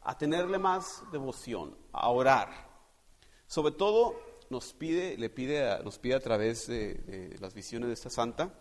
a 0.00 0.16
tenerle 0.16 0.58
más 0.58 1.02
devoción, 1.12 1.76
a 1.92 2.08
orar. 2.08 2.70
Sobre 3.46 3.74
todo 3.74 4.18
nos 4.48 4.72
pide, 4.72 5.18
le 5.18 5.28
pide, 5.28 5.84
nos 5.84 5.98
pide 5.98 6.14
a 6.14 6.20
través 6.20 6.68
de, 6.68 7.36
las 7.38 7.52
visiones 7.52 7.88
de 7.88 7.92
esta 7.92 8.08
santa 8.08 8.54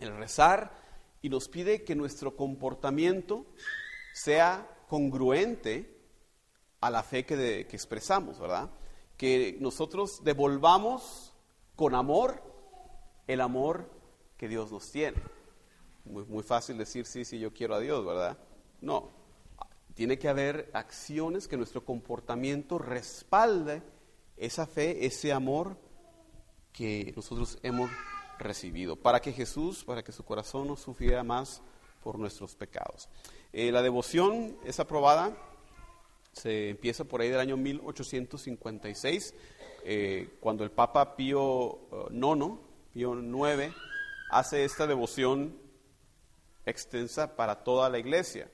el 0.00 0.16
rezar 0.16 0.85
y 1.26 1.28
nos 1.28 1.48
pide 1.48 1.82
que 1.82 1.96
nuestro 1.96 2.36
comportamiento 2.36 3.46
sea 4.12 4.64
congruente 4.86 5.98
a 6.80 6.88
la 6.88 7.02
fe 7.02 7.26
que, 7.26 7.62
expresamos, 7.62 8.38
¿verdad? 8.38 8.70
Que 9.16 9.56
nosotros 9.58 10.22
devolvamos 10.22 11.34
con 11.74 11.96
amor 11.96 12.40
el 13.26 13.40
amor 13.40 13.90
que 14.36 14.46
Dios 14.46 14.70
nos 14.70 14.88
tiene. 14.92 15.20
Muy, 16.04 16.24
muy 16.26 16.44
fácil 16.44 16.78
decir, 16.78 17.06
sí, 17.06 17.24
sí, 17.24 17.40
yo 17.40 17.52
quiero 17.52 17.74
a 17.74 17.80
Dios, 17.80 18.06
¿verdad? 18.06 18.38
No, 18.80 19.10
tiene 19.94 20.20
que 20.20 20.28
haber 20.28 20.70
acciones 20.74 21.48
que 21.48 21.56
nuestro 21.56 21.84
comportamiento 21.84 22.78
respalde 22.78 23.82
esa 24.36 24.64
fe, 24.64 25.04
ese 25.04 25.32
amor 25.32 25.76
que 26.72 27.12
nosotros 27.16 27.58
hemos 27.64 27.90
recibido, 28.38 28.96
para 28.96 29.20
que 29.20 29.32
Jesús, 29.32 29.84
para 29.84 30.02
que 30.02 30.12
su 30.12 30.24
corazón 30.24 30.68
no 30.68 30.76
sufriera 30.76 31.22
más 31.22 31.62
por 32.02 32.18
nuestros 32.18 32.54
pecados. 32.54 33.08
Eh, 33.52 33.72
la 33.72 33.82
devoción 33.82 34.56
es 34.64 34.78
aprobada, 34.80 35.36
se 36.32 36.70
empieza 36.70 37.04
por 37.04 37.20
ahí 37.20 37.30
del 37.30 37.40
año 37.40 37.56
1856, 37.56 39.34
eh, 39.84 40.36
cuando 40.40 40.64
el 40.64 40.70
Papa 40.70 41.16
Pío 41.16 41.80
IX, 42.10 42.44
eh, 42.44 42.58
Pío 42.92 43.18
IX, 43.18 43.74
hace 44.30 44.64
esta 44.64 44.86
devoción 44.86 45.56
extensa 46.66 47.36
para 47.36 47.62
toda 47.62 47.88
la 47.88 47.98
iglesia. 47.98 48.50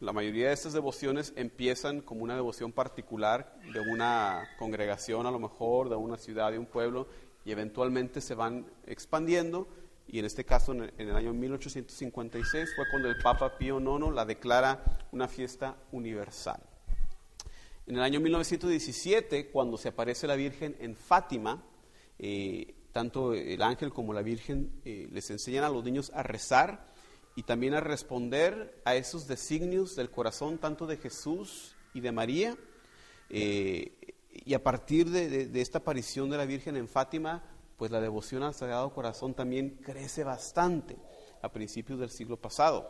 La 0.00 0.12
mayoría 0.12 0.48
de 0.48 0.54
estas 0.54 0.74
devociones 0.74 1.32
empiezan 1.34 2.02
como 2.02 2.22
una 2.22 2.36
devoción 2.36 2.70
particular 2.72 3.58
de 3.72 3.80
una 3.80 4.48
congregación, 4.58 5.26
a 5.26 5.30
lo 5.30 5.40
mejor, 5.40 5.88
de 5.88 5.96
una 5.96 6.16
ciudad, 6.16 6.52
de 6.52 6.58
un 6.58 6.66
pueblo, 6.66 7.08
y 7.44 7.52
eventualmente 7.52 8.20
se 8.20 8.34
van 8.34 8.66
expandiendo. 8.86 9.68
Y 10.06 10.18
en 10.18 10.24
este 10.24 10.44
caso, 10.44 10.72
en 10.72 10.90
el, 10.96 11.14
año 11.14 11.34
1856, 11.34 12.70
fue 12.74 12.84
cuando 12.90 13.08
el 13.08 13.16
Papa 13.22 13.58
Pío 13.58 13.78
IX 13.78 14.14
la 14.14 14.24
declara 14.24 14.82
una 15.12 15.28
fiesta 15.28 15.76
universal. 15.92 16.60
En 17.86 17.96
el 17.96 18.02
año 18.02 18.20
1917, 18.20 19.48
cuando 19.50 19.76
se 19.76 19.88
aparece 19.88 20.26
la 20.26 20.36
Virgen 20.36 20.76
en 20.80 20.96
Fátima, 20.96 21.62
eh, 22.18 22.74
tanto 22.92 23.34
el 23.34 23.62
ángel 23.62 23.92
como 23.92 24.12
la 24.12 24.22
Virgen 24.22 24.80
eh, 24.84 25.08
les 25.12 25.30
enseñan 25.30 25.64
a 25.64 25.70
los 25.70 25.84
niños 25.84 26.10
a 26.14 26.22
rezar 26.22 26.88
y 27.36 27.44
también 27.44 27.74
a 27.74 27.80
responder 27.80 28.80
a 28.84 28.96
esos 28.96 29.28
designios 29.28 29.94
del 29.94 30.10
corazón 30.10 30.58
tanto 30.58 30.86
de 30.86 30.96
Jesús 30.96 31.76
y 31.94 32.00
de 32.00 32.12
María. 32.12 32.56
Eh, 33.30 34.16
y 34.44 34.54
a 34.54 34.62
partir 34.62 35.10
de, 35.10 35.50
esta 35.60 35.78
aparición 35.78 36.30
de 36.30 36.36
la 36.36 36.44
Virgen 36.44 36.76
en 36.76 36.88
Fátima, 36.88 37.42
pues 37.76 37.90
la 37.90 38.00
devoción 38.00 38.42
al 38.42 38.54
Sagrado 38.54 38.92
Corazón 38.92 39.34
también 39.34 39.78
crece 39.82 40.24
bastante 40.24 40.96
a 41.42 41.50
principios 41.50 41.98
del 41.98 42.10
siglo 42.10 42.36
pasado. 42.36 42.88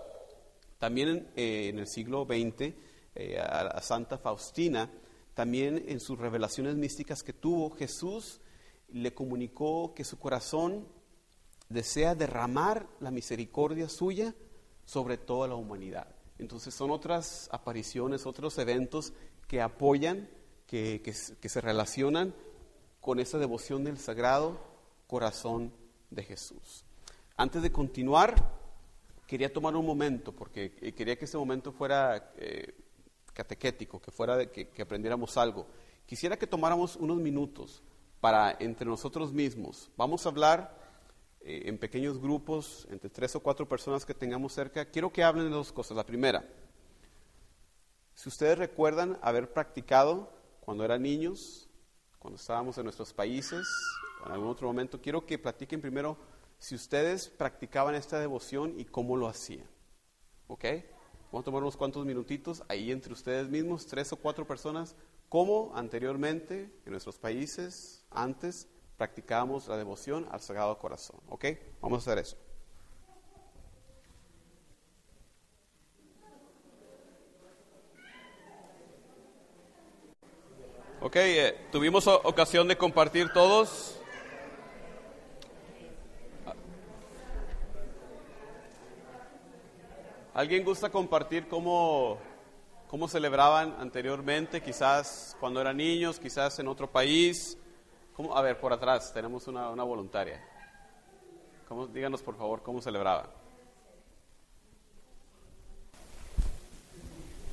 También 0.78 1.08
en, 1.08 1.28
eh, 1.36 1.72
el 1.76 1.86
siglo 1.86 2.24
XX, 2.24 2.74
eh, 3.14 3.38
a, 3.38 3.80
Santa 3.82 4.18
Faustina, 4.18 4.90
también 5.34 5.84
en 5.88 6.00
sus 6.00 6.18
revelaciones 6.18 6.76
místicas 6.76 7.22
que 7.22 7.32
tuvo, 7.32 7.70
Jesús 7.70 8.40
le 8.88 9.12
comunicó 9.12 9.92
que 9.94 10.04
su 10.04 10.18
corazón 10.18 10.86
desea 11.68 12.14
derramar 12.14 12.86
la 13.00 13.10
misericordia 13.10 13.88
suya 13.88 14.34
sobre 14.84 15.18
toda 15.18 15.48
la 15.48 15.54
humanidad. 15.54 16.08
Entonces 16.38 16.74
son 16.74 16.90
otras 16.90 17.48
apariciones, 17.52 18.26
otros 18.26 18.56
eventos 18.58 19.12
que 19.46 19.60
apoyan, 19.60 20.28
que, 20.68 21.12
se 21.12 21.60
relacionan 21.60 22.32
con 23.00 23.18
esa 23.18 23.38
devoción 23.38 23.82
del 23.82 23.98
sagrado 23.98 24.60
corazón 25.08 25.72
de 26.10 26.22
Jesús. 26.22 26.84
Antes 27.36 27.62
de 27.62 27.72
continuar, 27.72 28.52
quería 29.26 29.52
tomar 29.52 29.74
un 29.74 29.86
momento, 29.86 30.32
porque 30.32 30.76
eh, 30.80 30.92
quería 30.92 31.18
que 31.18 31.24
ese 31.24 31.38
momento 31.38 31.72
fuera 31.72 32.32
eh, 32.36 32.74
catequético, 33.32 34.00
que 34.00 34.12
fuera 34.12 34.36
de, 34.36 34.50
que 34.50 34.82
aprendiéramos 34.82 35.36
algo. 35.36 35.66
Quisiera 36.06 36.38
que 36.38 36.46
tomáramos 36.46 36.94
unos 36.94 37.18
minutos 37.18 37.82
para 38.20 38.56
entre 38.60 38.86
nosotros 38.86 39.32
mismos. 39.32 39.90
Vamos 39.96 40.24
a 40.24 40.28
hablar 40.28 40.78
eh, 41.40 41.62
en 41.66 41.78
pequeños 41.78 42.20
grupos, 42.20 42.86
entre 42.90 43.10
tres 43.10 43.34
o 43.36 43.40
cuatro 43.40 43.68
personas 43.68 44.04
que 44.04 44.14
tengamos 44.14 44.52
cerca, 44.52 44.84
quiero 44.86 45.12
que 45.12 45.22
hablen 45.22 45.46
de 45.46 45.50
dos 45.50 45.72
cosas. 45.72 45.96
La 45.96 46.04
primera, 46.04 46.44
si 48.14 48.28
ustedes 48.28 48.58
recuerdan 48.58 49.18
haber 49.22 49.52
practicado 49.52 50.30
cuando 50.68 50.84
eran 50.84 51.00
niños, 51.00 51.66
cuando 52.18 52.36
estábamos 52.36 52.76
en 52.76 52.84
nuestros 52.84 53.14
países, 53.14 53.66
en 54.26 54.32
algún 54.32 54.48
otro 54.48 54.66
momento, 54.66 55.00
quiero 55.00 55.24
que 55.24 55.38
platiquen 55.38 55.80
primero 55.80 56.18
si 56.58 56.74
ustedes 56.74 57.26
practicaban 57.26 57.94
esta 57.94 58.20
devoción 58.20 58.78
y 58.78 58.84
cómo 58.84 59.16
lo 59.16 59.28
hacían. 59.28 59.66
¿Ok? 60.46 60.64
Vamos 61.32 61.40
a 61.40 61.44
tomar 61.44 61.62
unos 61.62 61.78
cuantos 61.78 62.04
minutitos 62.04 62.62
ahí 62.68 62.92
entre 62.92 63.14
ustedes 63.14 63.48
mismos, 63.48 63.86
tres 63.86 64.12
o 64.12 64.16
cuatro 64.16 64.46
personas, 64.46 64.94
cómo 65.30 65.72
anteriormente 65.74 66.70
en 66.84 66.92
nuestros 66.92 67.18
países, 67.18 68.04
antes, 68.10 68.68
practicamos 68.98 69.68
la 69.68 69.78
devoción 69.78 70.28
al 70.30 70.42
Sagrado 70.42 70.78
Corazón. 70.78 71.18
¿Ok? 71.30 71.46
Vamos 71.80 72.06
a 72.06 72.10
hacer 72.10 72.22
eso. 72.22 72.47
Ok, 81.00 81.14
eh, 81.14 81.56
tuvimos 81.70 82.08
ocasión 82.08 82.66
de 82.66 82.76
compartir 82.76 83.32
todos. 83.32 84.00
¿Alguien 90.34 90.64
gusta 90.64 90.90
compartir 90.90 91.46
cómo, 91.46 92.18
cómo 92.88 93.06
celebraban 93.06 93.76
anteriormente, 93.78 94.60
quizás 94.60 95.36
cuando 95.38 95.60
eran 95.60 95.76
niños, 95.76 96.18
quizás 96.18 96.58
en 96.58 96.66
otro 96.66 96.90
país? 96.90 97.56
A 98.34 98.42
ver, 98.42 98.58
por 98.58 98.72
atrás 98.72 99.12
tenemos 99.12 99.46
una, 99.46 99.70
voluntaria. 99.84 100.44
¿Cómo, 101.68 101.86
díganos 101.86 102.22
por 102.22 102.36
favor 102.36 102.60
cómo 102.60 102.82
celebraba. 102.82 103.28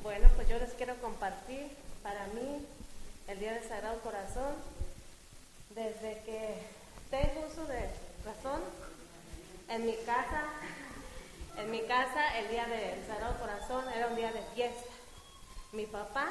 Bueno, 0.02 0.28
pues 0.34 0.48
yo 0.48 0.58
les 0.58 0.72
quiero 0.72 0.96
compartir 0.96 1.68
para 2.02 2.26
mí 2.28 2.66
el 3.28 3.40
Día 3.40 3.54
del 3.54 3.68
Sagrado 3.68 4.00
Corazón. 4.00 4.54
Desde 5.70 6.22
que 6.24 6.62
tengo 7.10 7.46
uso 7.50 7.66
de 7.66 7.88
razón, 8.24 8.60
en 9.68 9.84
mi 9.84 9.96
casa, 10.06 10.44
en 11.58 11.70
mi 11.70 11.82
casa 11.82 12.38
el 12.38 12.48
Día 12.48 12.66
del 12.66 13.06
Sagrado 13.06 13.38
Corazón 13.38 13.84
era 13.92 14.06
un 14.06 14.16
día 14.16 14.32
de 14.32 14.42
fiesta. 14.54 14.90
Mi 15.72 15.86
papá, 15.86 16.28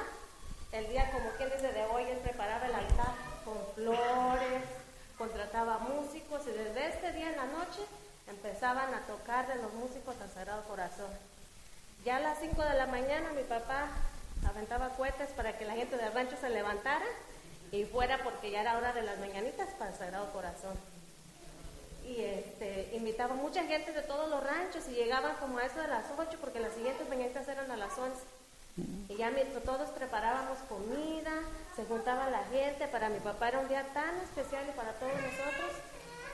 el 0.71 0.87
día 0.89 1.11
como 1.11 1.29
quien 1.31 1.49
dice 1.51 1.71
de 1.71 1.83
hoy, 1.85 2.03
él 2.03 2.17
preparaba 2.19 2.65
el 2.65 2.75
altar 2.75 3.13
con 3.43 3.57
flores, 3.75 4.63
contrataba 5.17 5.79
músicos 5.79 6.41
y 6.47 6.51
desde 6.51 6.87
este 6.87 7.11
día 7.11 7.29
en 7.29 7.37
la 7.37 7.45
noche 7.45 7.81
empezaban 8.27 8.93
a 8.93 9.01
tocar 9.01 9.47
de 9.47 9.61
los 9.61 9.73
músicos 9.73 10.15
al 10.21 10.31
Sagrado 10.31 10.63
Corazón. 10.63 11.11
Ya 12.03 12.17
a 12.17 12.19
las 12.19 12.39
5 12.39 12.61
de 12.63 12.73
la 12.73 12.87
mañana 12.87 13.31
mi 13.35 13.43
papá 13.43 13.89
aventaba 14.55 14.95
cohetes 14.95 15.31
para 15.31 15.57
que 15.57 15.65
la 15.65 15.73
gente 15.73 15.97
del 15.97 16.13
rancho 16.13 16.37
se 16.39 16.49
levantara 16.49 17.05
y 17.71 17.83
fuera 17.83 18.23
porque 18.23 18.51
ya 18.51 18.61
era 18.61 18.77
hora 18.77 18.93
de 18.93 19.01
las 19.01 19.19
mañanitas 19.19 19.67
para 19.77 19.91
el 19.91 19.97
Sagrado 19.97 20.31
Corazón. 20.31 20.77
Y 22.05 22.21
este, 22.21 22.91
invitaba 22.93 23.35
mucha 23.35 23.65
gente 23.65 23.91
de 23.91 24.01
todos 24.03 24.29
los 24.29 24.41
ranchos 24.41 24.87
y 24.87 24.93
llegaban 24.93 25.35
como 25.37 25.57
a 25.57 25.65
eso 25.65 25.81
de 25.81 25.87
las 25.87 26.05
8 26.17 26.37
porque 26.39 26.61
las 26.61 26.73
siguientes 26.73 27.09
mañanitas 27.09 27.47
eran 27.49 27.69
a 27.69 27.75
las 27.75 27.97
11. 27.97 28.15
Y 29.09 29.15
ya 29.17 29.31
todos 29.65 29.89
preparábamos 29.89 30.57
comida, 30.69 31.33
se 31.75 31.85
juntaba 31.85 32.29
la 32.29 32.43
gente, 32.45 32.87
para 32.87 33.09
mi 33.09 33.19
papá 33.19 33.49
era 33.49 33.59
un 33.59 33.67
día 33.67 33.83
tan 33.93 34.17
especial 34.19 34.65
y 34.69 34.77
para 34.77 34.93
todos 34.93 35.13
nosotros, 35.13 35.71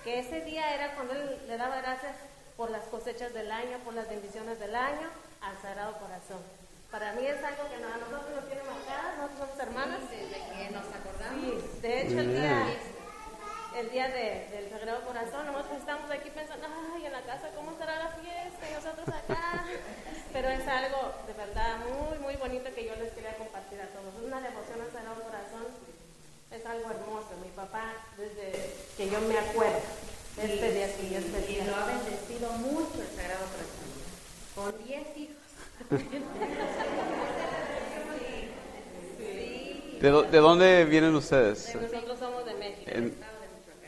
que 0.03 0.19
ese 0.19 0.41
día 0.41 0.73
era 0.75 0.93
cuando 0.95 1.13
él 1.13 1.39
le 1.47 1.57
daba 1.57 1.77
gracias 1.77 2.15
por 2.57 2.69
las 2.69 2.83
cosechas 2.85 3.33
del 3.33 3.51
año, 3.51 3.77
por 3.85 3.93
las 3.93 4.09
bendiciones 4.09 4.59
del 4.59 4.75
año, 4.75 5.07
al 5.41 5.59
Sagrado 5.61 5.97
Corazón. 5.99 6.60
Para 6.91 7.13
mí 7.13 7.25
es 7.25 7.39
algo 7.39 7.63
que 7.71 7.79
a 7.79 7.97
nosotros 8.03 8.35
nos 8.35 8.45
tiene 8.51 8.63
marcadas, 8.67 9.15
nosotros 9.15 9.39
somos 9.39 9.59
hermanas. 9.63 10.01
Desde 10.11 10.43
que 10.43 10.75
nos 10.75 10.83
acordamos. 10.91 11.39
Sí, 11.39 11.79
de 11.79 12.01
hecho 12.01 12.19
el 12.19 12.35
día, 12.35 12.67
el 13.79 13.87
día 13.91 14.07
del 14.11 14.69
Sagrado 14.69 14.99
Corazón, 15.07 15.47
nosotros 15.47 15.79
estamos 15.79 16.11
aquí 16.11 16.29
pensando, 16.35 16.67
ay, 16.67 17.05
en 17.05 17.13
la 17.13 17.23
casa, 17.23 17.47
¿cómo 17.55 17.77
será 17.79 17.95
la 17.95 18.11
fiesta? 18.19 18.67
Y 18.67 18.73
nosotros 18.75 19.07
acá. 19.07 19.63
Pero 20.33 20.49
es 20.49 20.67
algo 20.67 21.15
de 21.27 21.33
verdad 21.33 21.79
muy, 21.87 22.19
muy 22.19 22.35
bonito 22.35 22.67
que 22.75 22.83
yo 22.83 22.95
les 22.99 23.13
quería 23.15 23.37
compartir 23.39 23.79
a 23.79 23.87
todos. 23.95 24.11
Una 24.19 24.43
devoción 24.43 24.83
al 24.83 24.91
Sagrado 24.91 25.23
Corazón 25.23 25.71
es 26.51 26.65
algo 26.65 26.91
hermoso. 26.91 27.39
Mi 27.39 27.55
papá, 27.55 28.03
desde 28.17 28.51
que 28.97 29.09
yo 29.09 29.21
me 29.21 29.39
acuerdo, 29.39 29.79
este 30.35 30.71
día 30.75 30.91
que 30.91 31.07
yo 31.07 31.19
este 31.19 31.51
Y 31.55 31.63
lo 31.63 31.73
ha 31.73 31.85
bendecido 31.87 32.51
mucho 32.59 32.99
el 32.99 33.15
Sagrado 33.15 33.47
Corazón. 33.47 33.87
Con 34.55 34.83
10 34.83 35.17
hijos. 35.17 35.30
¿De, 40.01 40.11
¿De, 40.11 40.37
dónde 40.39 40.85
vienen 40.85 41.13
ustedes? 41.13 41.75
Nosotros 41.75 42.19
somos 42.19 42.45
de 42.45 42.55
México. 42.55 42.91
En, 42.91 43.13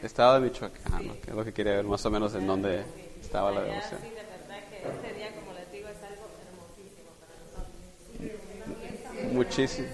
estado 0.06 0.36
de 0.36 0.42
Michoacán, 0.42 1.08
¿no? 1.08 1.14
que 1.22 1.32
es 1.32 1.36
lo 1.36 1.44
que 1.46 1.54
quería 1.54 1.74
ver 1.74 1.86
más 1.86 2.06
o 2.06 2.12
menos 2.12 2.36
en 2.36 2.46
dónde 2.46 2.84
estaba 3.22 3.52
la 3.52 3.62
devoción. 3.62 4.00
Sí, 4.02 4.10
de 4.10 4.16
verdad 4.16 4.60
que 4.70 4.78
este 4.84 5.14
día, 5.16 5.32
como 5.34 5.54
les 5.54 5.72
digo, 5.72 5.88
es 5.88 6.04
algo 6.04 6.28
hermosísimo 6.44 7.10
para 7.24 7.34
nosotros. 7.40 7.74
Muchísimo. 9.34 9.88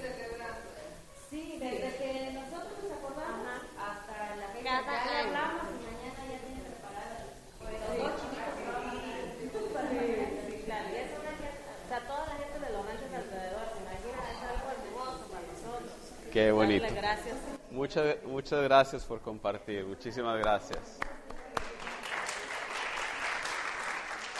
Sí, 1.29 1.58
desde 1.62 1.94
que 2.01 2.34
nosotros 2.34 2.74
nos 2.82 2.91
acordamos 2.98 3.70
hasta 3.77 4.36
la 4.36 4.48
fecha 4.50 4.82
que 4.82 5.13
hablamos 5.29 5.62
y 5.70 5.88
mañana 5.88 6.22
ya 6.25 6.38
tiene 6.41 6.62
preparada 6.65 7.29
los 7.70 7.94
dos 8.01 8.18
chiquitos 8.18 8.50
Sí, 10.50 10.58
claro, 10.65 10.89
y 10.89 10.98
es 10.98 11.13
una 11.13 11.34
fiesta, 11.38 11.70
o 11.70 11.88
sea, 11.88 12.01
toda 12.10 12.25
la 12.34 12.36
gente 12.41 12.58
de 12.60 12.70
los 12.74 12.82
ranchos 12.82 13.13
alrededor, 13.13 13.65
se 13.72 13.77
imagina, 13.77 14.17
es 14.25 14.41
algo 14.41 14.67
hermoso 14.74 15.24
para 15.30 15.46
nosotros. 15.46 15.94
Qué 16.39 16.53
bonito. 16.53 16.86
Gracias. 16.96 17.36
Muchas, 17.69 18.15
muchas 18.24 18.63
gracias 18.63 19.03
por 19.03 19.19
compartir. 19.19 19.84
Muchísimas 19.84 20.39
gracias. 20.39 20.79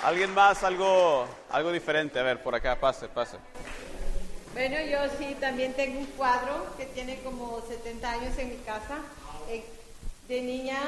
¿Alguien 0.02 0.34
más? 0.34 0.64
Algo, 0.64 1.28
algo 1.50 1.74
diferente. 1.74 2.18
A 2.18 2.24
ver, 2.24 2.42
por 2.42 2.56
acá, 2.56 2.80
pase, 2.80 3.10
pase. 3.10 3.36
Bueno, 4.54 4.78
yo 4.80 5.00
sí 5.18 5.36
también 5.42 5.74
tengo 5.74 6.00
un 6.00 6.06
cuadro 6.06 6.68
que 6.78 6.86
tiene 6.86 7.20
como 7.20 7.60
70 7.68 8.10
años 8.10 8.38
en 8.38 8.50
mi 8.50 8.58
casa. 8.60 9.00
Eh, 9.50 9.66
de 10.30 10.42
niña 10.42 10.80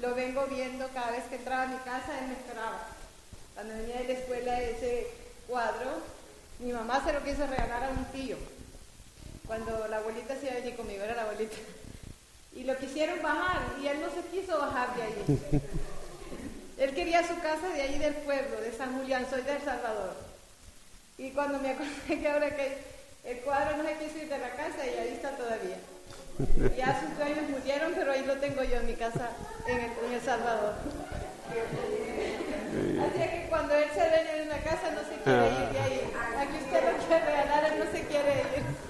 lo 0.00 0.14
vengo 0.14 0.46
viendo 0.46 0.86
cada 0.94 1.10
vez 1.10 1.24
que 1.24 1.36
entraba 1.36 1.64
a 1.64 1.66
mi 1.66 1.78
casa, 1.78 2.20
él 2.20 2.28
me 2.28 2.34
esperaba. 2.34 2.86
Cuando 3.54 3.74
venía 3.74 3.96
de 3.96 4.04
la 4.04 4.12
escuela 4.12 4.60
ese 4.60 5.08
cuadro, 5.48 5.90
mi 6.60 6.70
mamá 6.72 7.02
se 7.04 7.12
lo 7.12 7.24
quiso 7.24 7.48
regalar 7.48 7.82
a 7.82 7.90
un 7.90 8.04
tío. 8.12 8.36
Cuando 9.46 9.86
la 9.88 9.98
abuelita 9.98 10.34
se 10.34 10.46
iba 10.46 10.52
a 10.52 10.58
venir 10.58 10.76
conmigo, 10.76 11.04
era 11.04 11.14
la 11.14 11.22
abuelita. 11.22 11.56
Y 12.54 12.64
lo 12.64 12.76
quisieron 12.78 13.22
bajar 13.22 13.62
y 13.82 13.86
él 13.86 14.00
no 14.00 14.08
se 14.10 14.26
quiso 14.28 14.58
bajar 14.58 14.94
de 14.96 15.02
ahí. 15.02 15.40
Él 16.78 16.94
quería 16.94 17.26
su 17.26 17.38
casa 17.40 17.68
de 17.68 17.82
ahí 17.82 17.98
del 17.98 18.14
pueblo, 18.14 18.60
de 18.60 18.72
San 18.72 18.98
Julián, 18.98 19.26
soy 19.30 19.42
de 19.42 19.56
El 19.56 19.62
Salvador. 19.62 20.14
Y 21.18 21.30
cuando 21.30 21.58
me 21.58 21.70
acordé 21.70 22.20
que 22.20 22.28
ahora 22.28 22.54
que 22.54 22.78
el 23.24 23.38
cuadro 23.40 23.76
no 23.76 23.84
se 23.84 23.96
quiso 23.96 24.18
ir 24.18 24.28
de 24.28 24.38
la 24.38 24.50
casa 24.50 24.84
y 24.84 24.98
ahí 24.98 25.14
está 25.14 25.30
todavía. 25.36 25.78
Ya 26.76 27.00
sus 27.00 27.16
dueños 27.16 27.48
murieron, 27.48 27.92
pero 27.94 28.12
ahí 28.12 28.24
lo 28.26 28.36
tengo 28.36 28.62
yo 28.62 28.76
en 28.76 28.86
mi 28.86 28.94
casa 28.94 29.30
en 29.66 29.76
El, 29.76 29.90
en 30.06 30.12
el 30.12 30.20
Salvador. 30.20 30.74
Así 33.00 33.18
que 33.18 33.46
cuando 33.48 33.74
él 33.74 33.88
se 33.94 34.00
dueña 34.00 34.32
de 34.34 34.42
una 34.42 34.58
casa 34.58 34.90
no 34.90 35.00
se 35.00 35.16
quiere 35.22 35.46
ir 35.48 35.68
de 35.72 35.80
ahí. 35.80 36.12
Aquí 36.36 36.56
usted 36.64 36.84
lo 36.84 37.06
quiere 37.06 37.24
regalar, 37.24 37.72
él 37.72 37.78
no 37.78 37.90
se 37.90 38.06
quiere 38.06 38.32
ir. 38.40 38.85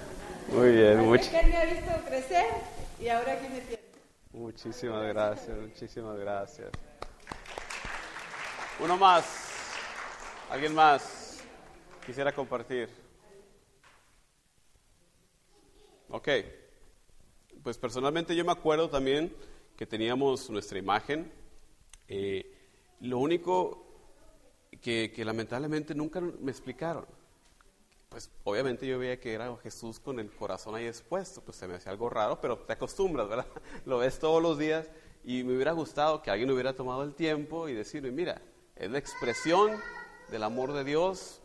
Muy 0.52 0.72
bien, 0.72 1.10
me 1.10 1.56
ha 1.56 1.64
visto 1.64 1.90
crecer 2.06 2.46
y 3.00 3.08
ahora 3.08 3.32
aquí 3.32 3.48
me 3.48 3.60
tiene. 3.60 3.82
muchísimas 4.32 5.06
gracias, 5.08 5.58
muchísimas 5.58 6.18
gracias. 6.18 6.70
Uno 8.78 8.96
más. 8.96 9.24
¿Alguien 10.48 10.74
más 10.74 11.42
quisiera 12.06 12.32
compartir? 12.32 12.88
Ok. 16.10 16.28
Pues 17.62 17.76
personalmente 17.76 18.36
yo 18.36 18.44
me 18.44 18.52
acuerdo 18.52 18.88
también 18.88 19.34
que 19.76 19.86
teníamos 19.86 20.48
nuestra 20.48 20.78
imagen. 20.78 21.32
Eh, 22.06 22.54
lo 23.00 23.18
único 23.18 23.84
que, 24.80 25.12
que 25.12 25.24
lamentablemente 25.24 25.94
nunca 25.94 26.20
me 26.20 26.52
explicaron. 26.52 27.06
Pues 28.08 28.30
obviamente 28.44 28.86
yo 28.86 28.98
veía 28.98 29.18
que 29.18 29.34
era 29.34 29.54
Jesús 29.62 29.98
con 29.98 30.20
el 30.20 30.30
corazón 30.30 30.74
ahí 30.74 30.86
expuesto, 30.86 31.40
pues 31.42 31.56
se 31.56 31.66
me 31.66 31.74
hacía 31.74 31.90
algo 31.90 32.08
raro, 32.08 32.40
pero 32.40 32.58
te 32.58 32.72
acostumbras, 32.72 33.28
¿verdad? 33.28 33.46
Lo 33.84 33.98
ves 33.98 34.18
todos 34.18 34.40
los 34.40 34.58
días 34.58 34.88
y 35.24 35.42
me 35.42 35.54
hubiera 35.54 35.72
gustado 35.72 36.22
que 36.22 36.30
alguien 36.30 36.50
hubiera 36.50 36.74
tomado 36.74 37.02
el 37.02 37.14
tiempo 37.14 37.68
y 37.68 37.74
decirme, 37.74 38.12
mira, 38.12 38.40
es 38.76 38.90
la 38.90 38.98
expresión 38.98 39.72
del 40.30 40.44
amor 40.44 40.72
de 40.72 40.84
Dios 40.84 41.40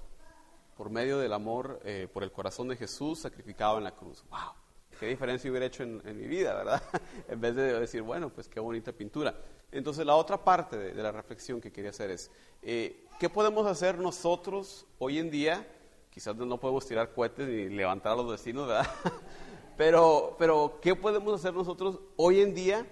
por 0.78 0.92
medio 0.92 1.18
del 1.18 1.34
amor 1.34 1.80
eh, 1.84 2.08
por 2.12 2.24
el 2.24 2.32
corazón 2.32 2.68
de 2.68 2.76
Jesús 2.76 3.20
sacrificado 3.20 3.80
en 3.80 3.84
la 3.84 3.96
cruz. 3.96 4.24
¡Wow! 4.30 4.54
¿Qué 5.00 5.08
diferencia 5.08 5.50
hubiera 5.50 5.66
hecho 5.66 5.82
en, 5.82 6.02
mi 6.16 6.28
vida, 6.28 6.54
verdad? 6.54 6.84
en 7.28 7.42
vez 7.42 7.56
de 7.56 7.80
decir, 7.80 8.04
bueno, 8.04 8.30
pues 8.30 8.48
qué 8.48 8.60
bonita 8.60 8.92
pintura. 8.92 9.36
Entonces 9.72 10.06
la 10.06 10.16
otra 10.16 10.44
parte 10.44 10.78
de, 10.78 10.94
de 10.94 11.02
la 11.02 11.12
reflexión 11.12 11.60
que 11.60 11.72
quería 11.72 11.90
hacer 11.90 12.12
es, 12.12 12.30
eh, 12.62 13.08
¿qué 13.20 13.30
podemos 13.30 13.66
hacer 13.66 13.98
nosotros 13.98 14.86
hoy 15.00 15.18
en 15.18 15.32
día? 15.32 15.68
Quizás 16.12 16.36
no 16.36 16.60
podemos 16.60 16.86
tirar 16.86 17.14
cohetes 17.14 17.48
ni 17.48 17.70
levantar 17.70 18.12
a 18.12 18.16
los 18.18 18.30
vecinos, 18.30 18.68
¿verdad? 18.68 18.86
pero, 19.78 20.36
pero, 20.38 20.80
¿qué 20.82 20.94
podemos 20.96 21.34
hacer 21.34 21.54
nosotros 21.54 22.00
hoy 22.18 22.42
en 22.42 22.54
día 22.54 22.86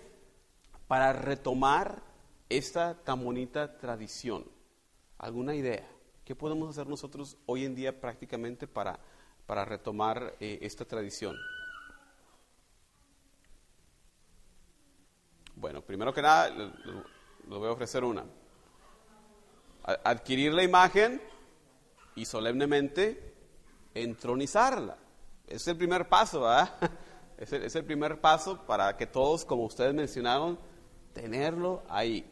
para 0.87 1.11
retomar 1.13 2.01
esta 2.47 2.95
tan 3.03 3.23
bonita 3.23 3.77
tradición? 3.77 4.45
¿Alguna 5.17 5.53
idea? 5.53 5.85
¿Qué 6.23 6.33
podemos 6.33 6.69
hacer 6.69 6.87
nosotros 6.87 7.35
hoy 7.45 7.65
en 7.65 7.75
día 7.75 7.99
prácticamente 7.99 8.67
para, 8.67 8.99
para 9.45 9.65
retomar 9.65 10.35
eh, 10.39 10.59
esta 10.61 10.85
tradición? 10.85 11.35
Bueno, 15.55 15.81
primero 15.81 16.13
que 16.13 16.21
nada, 16.21 16.49
le- 16.49 16.65
le- 16.67 17.03
les 17.49 17.57
voy 17.59 17.67
a 17.67 17.71
ofrecer 17.71 18.03
una. 18.05 18.23
Adquirir 20.05 20.53
la 20.53 20.63
imagen 20.63 21.21
y 22.19 22.25
solemnemente 22.25 23.33
entronizarla. 23.93 24.97
Es 25.47 25.65
el 25.67 25.77
primer 25.77 26.09
paso, 26.09 26.41
¿verdad? 26.41 26.75
Es 27.39 27.53
el, 27.53 27.63
es 27.63 27.73
el 27.73 27.85
primer 27.85 28.19
paso 28.19 28.65
para 28.65 28.97
que 28.97 29.07
todos, 29.07 29.45
como 29.45 29.63
ustedes 29.63 29.93
mencionaron, 29.93 30.59
tenerlo 31.13 31.83
ahí. 31.87 32.29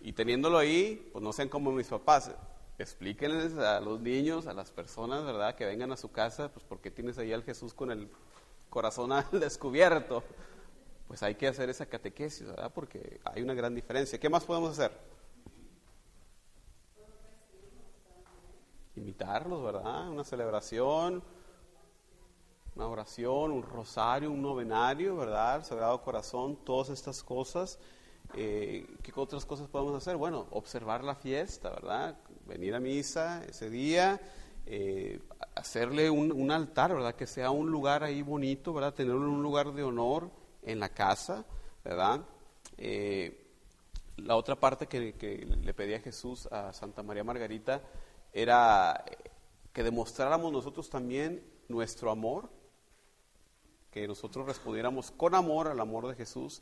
Y 0.00 0.12
teniéndolo 0.12 0.58
ahí, 0.58 1.10
pues 1.12 1.20
no 1.24 1.32
sean 1.32 1.48
como 1.48 1.72
mis 1.72 1.88
papás. 1.88 2.30
Explíquenles 2.78 3.58
a 3.58 3.80
los 3.80 3.98
niños, 3.98 4.46
a 4.46 4.54
las 4.54 4.70
personas, 4.70 5.24
¿verdad? 5.24 5.56
Que 5.56 5.64
vengan 5.64 5.90
a 5.90 5.96
su 5.96 6.12
casa, 6.12 6.52
pues 6.52 6.64
porque 6.64 6.92
tienes 6.92 7.18
ahí 7.18 7.32
al 7.32 7.42
Jesús 7.42 7.74
con 7.74 7.90
el 7.90 8.08
corazón 8.70 9.10
al 9.12 9.26
descubierto. 9.32 10.22
Pues 11.08 11.24
hay 11.24 11.34
que 11.34 11.48
hacer 11.48 11.68
esa 11.68 11.86
catequesis, 11.86 12.46
¿verdad? 12.46 12.70
Porque 12.72 13.18
hay 13.24 13.42
una 13.42 13.54
gran 13.54 13.74
diferencia. 13.74 14.20
¿Qué 14.20 14.28
más 14.28 14.44
podemos 14.44 14.78
hacer? 14.78 14.92
Invitarlos, 18.96 19.62
¿verdad? 19.62 20.10
Una 20.10 20.24
celebración, 20.24 21.22
una 22.74 22.88
oración, 22.88 23.52
un 23.52 23.62
rosario, 23.62 24.30
un 24.30 24.42
novenario, 24.42 25.16
¿verdad? 25.16 25.64
Sagrado 25.64 26.02
Corazón, 26.02 26.56
todas 26.64 26.90
estas 26.90 27.22
cosas. 27.22 27.78
Eh, 28.34 28.86
¿Qué 29.02 29.12
otras 29.14 29.46
cosas 29.46 29.68
podemos 29.68 29.94
hacer? 29.94 30.16
Bueno, 30.16 30.46
observar 30.50 31.04
la 31.04 31.14
fiesta, 31.14 31.70
¿verdad? 31.70 32.18
Venir 32.46 32.74
a 32.74 32.80
misa 32.80 33.44
ese 33.44 33.70
día, 33.70 34.20
eh, 34.66 35.20
hacerle 35.54 36.10
un, 36.10 36.50
altar, 36.50 36.94
¿verdad? 36.94 37.14
Que 37.14 37.26
sea 37.26 37.50
un 37.50 37.70
lugar 37.70 38.02
ahí 38.02 38.22
bonito, 38.22 38.74
¿verdad? 38.74 38.94
Tenerlo 38.94 39.22
en 39.22 39.30
un 39.30 39.42
lugar 39.42 39.72
de 39.72 39.82
honor, 39.82 40.30
en 40.62 40.80
la 40.80 40.90
casa, 40.90 41.44
¿verdad? 41.84 42.20
Eh, 42.76 43.42
la 44.16 44.36
otra 44.36 44.56
parte 44.56 44.86
que, 44.86 45.14
que, 45.14 45.46
le 45.46 45.74
pedía 45.74 46.00
Jesús 46.00 46.46
a 46.46 46.72
Santa 46.72 47.02
María 47.02 47.24
Margarita 47.24 47.82
era 48.36 49.02
que 49.72 49.82
demostráramos 49.82 50.52
nosotros 50.52 50.90
también 50.90 51.42
nuestro 51.68 52.10
amor, 52.10 52.50
que 53.90 54.06
nosotros 54.06 54.44
respondiéramos 54.44 55.10
con 55.10 55.34
amor 55.34 55.68
al 55.68 55.80
amor 55.80 56.06
de 56.06 56.14
Jesús, 56.14 56.60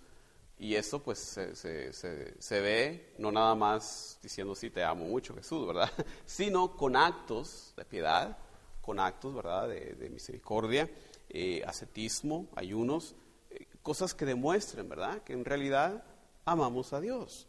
y 0.57 0.77
eso 0.77 1.03
pues 1.03 1.19
se, 1.19 1.57
se, 1.57 1.93
se, 2.41 2.61
ve 2.61 3.15
no 3.19 3.33
nada 3.33 3.57
más 3.57 4.21
diciendo 4.23 4.55
sí 4.55 4.71
te 4.71 4.85
amo 4.85 5.05
mucho 5.07 5.35
Jesús, 5.35 5.67
¿verdad? 5.67 5.91
Sino 6.25 6.77
con 6.77 6.95
actos 6.95 7.75
de 7.77 7.85
piedad, 7.85 8.39
con 8.81 9.01
actos, 9.01 9.35
¿verdad? 9.35 9.69
De, 9.69 10.09
misericordia, 10.11 10.89
eh, 11.29 11.65
ascetismo, 11.67 12.47
ayunos, 12.55 13.17
eh, 13.51 13.67
cosas 13.83 14.15
que 14.15 14.27
demuestren, 14.27 14.89
¿verdad? 14.89 15.23
Que 15.25 15.33
en 15.33 15.45
realidad 15.45 16.05
amamos 16.45 16.93
a 16.93 17.01
Dios. 17.01 17.49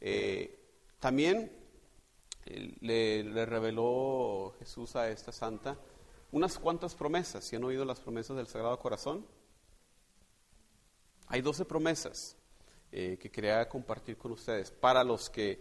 Eh, 0.00 0.58
también 0.98 1.65
le, 2.80 3.46
reveló 3.46 4.54
Jesús 4.58 4.96
a 4.96 5.08
esta 5.10 5.32
santa 5.32 5.76
unas 6.32 6.58
cuantas 6.58 6.94
promesas. 6.94 7.44
¿Si 7.44 7.56
han 7.56 7.64
oído 7.64 7.84
las 7.84 8.00
promesas 8.00 8.36
del 8.36 8.46
Sagrado 8.46 8.78
Corazón? 8.78 9.26
Hay 11.28 11.40
doce 11.40 11.64
promesas. 11.64 12.36
Eh, 12.98 13.18
que 13.20 13.30
quería 13.30 13.68
compartir 13.68 14.16
con 14.16 14.32
ustedes. 14.32 14.70
Para 14.70 15.04
los 15.04 15.28
que 15.28 15.60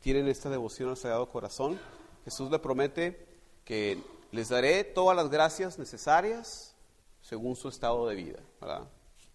tienen 0.00 0.26
esta 0.26 0.50
devoción 0.50 0.88
al 0.88 0.96
Sagrado 0.96 1.28
Corazón, 1.28 1.78
Jesús 2.24 2.50
le 2.50 2.58
promete 2.58 3.26
que 3.64 4.02
les 4.32 4.48
daré 4.48 4.82
todas 4.82 5.16
las 5.16 5.30
gracias 5.30 5.78
necesarias 5.78 6.74
según 7.20 7.54
su 7.54 7.68
estado 7.68 8.08
de 8.08 8.16
vida, 8.16 8.40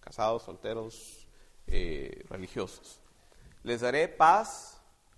casados, 0.02 0.43
solteros, 0.43 1.28
eh, 1.67 2.25
religiosos. 2.30 2.99
Les 3.63 3.80
daré 3.80 4.10
paz 4.10 4.69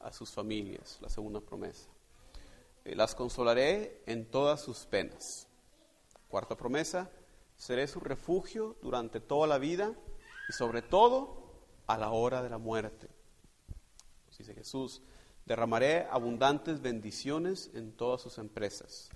a 0.03 0.11
sus 0.11 0.31
familias, 0.31 0.97
la 1.01 1.09
segunda 1.09 1.39
promesa. 1.39 1.89
Eh, 2.83 2.95
las 2.95 3.15
consolaré 3.15 4.01
en 4.05 4.25
todas 4.25 4.61
sus 4.61 4.85
penas. 4.85 5.47
Cuarta 6.27 6.55
promesa, 6.55 7.09
seré 7.55 7.87
su 7.87 7.99
refugio 7.99 8.77
durante 8.81 9.19
toda 9.19 9.47
la 9.47 9.57
vida 9.57 9.93
y 10.49 10.53
sobre 10.53 10.81
todo 10.81 11.41
a 11.87 11.97
la 11.97 12.11
hora 12.11 12.41
de 12.41 12.49
la 12.49 12.57
muerte. 12.57 13.07
Dice 14.37 14.55
Jesús, 14.55 15.03
derramaré 15.45 16.07
abundantes 16.09 16.81
bendiciones 16.81 17.69
en 17.75 17.91
todas 17.91 18.21
sus 18.21 18.39
empresas, 18.39 19.09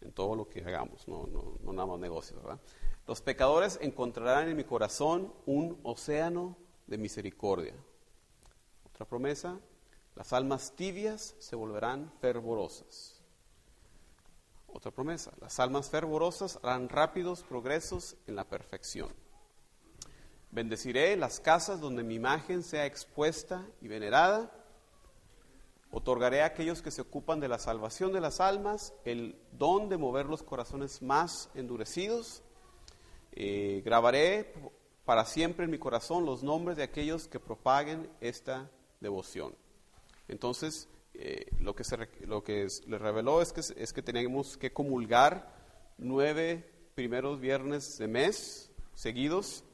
en 0.00 0.12
todo 0.12 0.34
lo 0.34 0.48
que 0.48 0.60
hagamos, 0.60 1.06
no, 1.06 1.26
no, 1.26 1.58
no 1.62 1.72
nada 1.72 1.86
más 1.86 1.98
negocios, 1.98 2.42
¿verdad? 2.42 2.60
Los 3.06 3.20
pecadores 3.20 3.78
encontrarán 3.82 4.48
en 4.48 4.56
mi 4.56 4.64
corazón 4.64 5.34
un 5.44 5.78
océano 5.82 6.56
de 6.86 6.96
misericordia. 6.96 7.74
Otra 8.84 9.06
promesa, 9.06 9.60
las 10.16 10.32
almas 10.32 10.72
tibias 10.74 11.36
se 11.38 11.54
volverán 11.54 12.10
fervorosas. 12.20 13.22
Otra 14.66 14.90
promesa, 14.90 15.32
las 15.40 15.60
almas 15.60 15.90
fervorosas 15.90 16.58
harán 16.62 16.88
rápidos 16.88 17.42
progresos 17.42 18.16
en 18.26 18.34
la 18.34 18.44
perfección. 18.44 19.14
Bendeciré 20.50 21.16
las 21.16 21.38
casas 21.38 21.80
donde 21.80 22.02
mi 22.02 22.14
imagen 22.14 22.62
sea 22.62 22.86
expuesta 22.86 23.66
y 23.82 23.88
venerada. 23.88 24.50
Otorgaré 25.90 26.42
a 26.42 26.46
aquellos 26.46 26.80
que 26.80 26.90
se 26.90 27.02
ocupan 27.02 27.38
de 27.38 27.48
la 27.48 27.58
salvación 27.58 28.12
de 28.12 28.20
las 28.20 28.40
almas 28.40 28.94
el 29.04 29.38
don 29.52 29.90
de 29.90 29.98
mover 29.98 30.26
los 30.26 30.42
corazones 30.42 31.02
más 31.02 31.50
endurecidos. 31.54 32.42
Eh, 33.32 33.82
grabaré 33.84 34.54
para 35.04 35.26
siempre 35.26 35.66
en 35.66 35.70
mi 35.70 35.78
corazón 35.78 36.24
los 36.24 36.42
nombres 36.42 36.78
de 36.78 36.84
aquellos 36.84 37.28
que 37.28 37.38
propaguen 37.38 38.10
esta 38.20 38.70
devoción. 39.00 39.54
Entonces, 40.28 40.88
eh, 41.18 41.46
lo 41.60 41.74
que, 41.74 41.82
se, 41.82 41.96
lo 42.26 42.44
que 42.44 42.66
le 42.86 42.98
reveló 42.98 43.40
es 43.40 43.52
que, 43.52 43.60
es 43.60 43.92
que 43.92 44.02
tenemos 44.02 44.58
que 44.58 44.72
comulgar 44.72 45.50
nueve 45.96 46.70
primeros 46.94 47.40
viernes 47.40 47.96
de 47.96 48.06
mes 48.06 48.70
seguidos 48.94 49.64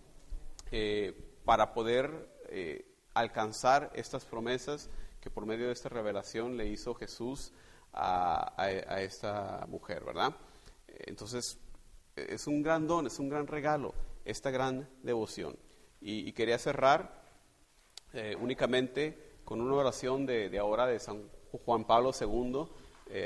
eh, 0.71 1.41
para 1.45 1.75
poder 1.75 2.29
eh, 2.49 2.87
alcanzar 3.15 3.91
estas 3.95 4.25
promesas 4.25 4.89
que 5.21 5.31
por 5.31 5.45
medio 5.45 5.67
de 5.67 5.73
esta 5.73 5.89
revelación 5.89 6.57
le 6.57 6.67
hizo 6.67 6.95
Jesús 6.95 7.53
a, 7.93 8.55
esta 9.01 9.67
mujer, 9.69 10.03
¿verdad? 10.05 10.35
Entonces, 10.87 11.59
es 12.17 12.47
un 12.47 12.63
gran 12.63 12.87
don, 12.87 13.07
es 13.07 13.19
un 13.19 13.29
gran 13.29 13.47
regalo, 13.47 13.95
esta 14.25 14.51
gran 14.51 14.89
devoción. 15.03 15.57
Y, 16.01 16.33
quería 16.33 16.59
cerrar 16.59 17.23
únicamente 18.41 19.32
con 19.45 19.61
una 19.61 19.75
oración 19.75 20.27
de, 20.27 20.59
ahora 20.59 20.87
de 20.87 20.99
San 20.99 21.23
Juan 21.65 21.85
Pablo 21.85 22.13
II 22.19 22.67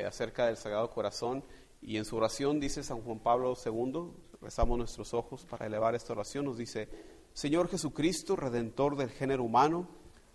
acerca 0.05 0.47
del 0.47 0.57
Sagrado 0.57 0.91
Corazón. 0.91 1.45
Y 1.81 1.97
en 1.97 2.05
su 2.05 2.17
oración 2.17 2.59
dice 2.59 2.83
San 2.83 3.03
Juan 3.03 3.21
Pablo 3.21 3.55
II, 3.65 4.11
rezamos 4.41 4.79
nuestros 4.79 5.15
ojos 5.15 5.45
para 5.45 5.67
elevar 5.67 5.95
esta 5.95 6.13
oración, 6.13 6.45
nos 6.45 6.57
dice, 6.57 6.89
Señor 7.33 7.69
Jesucristo, 7.69 8.35
Redentor 8.35 8.97
del 8.97 9.11
género 9.11 9.45
humano, 9.45 9.89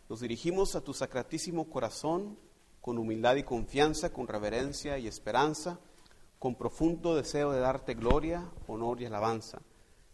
nos 0.07 0.19
dirigimos 0.19 0.75
a 0.75 0.81
tu 0.81 0.93
sacratísimo 0.93 1.69
corazón 1.69 2.37
con 2.81 2.97
humildad 2.97 3.35
y 3.35 3.43
confianza, 3.43 4.11
con 4.11 4.27
reverencia 4.27 4.97
y 4.97 5.07
esperanza, 5.07 5.79
con 6.39 6.55
profundo 6.55 7.15
deseo 7.15 7.51
de 7.51 7.59
darte 7.59 7.93
gloria, 7.93 8.49
honor 8.67 9.01
y 9.01 9.05
alabanza. 9.05 9.61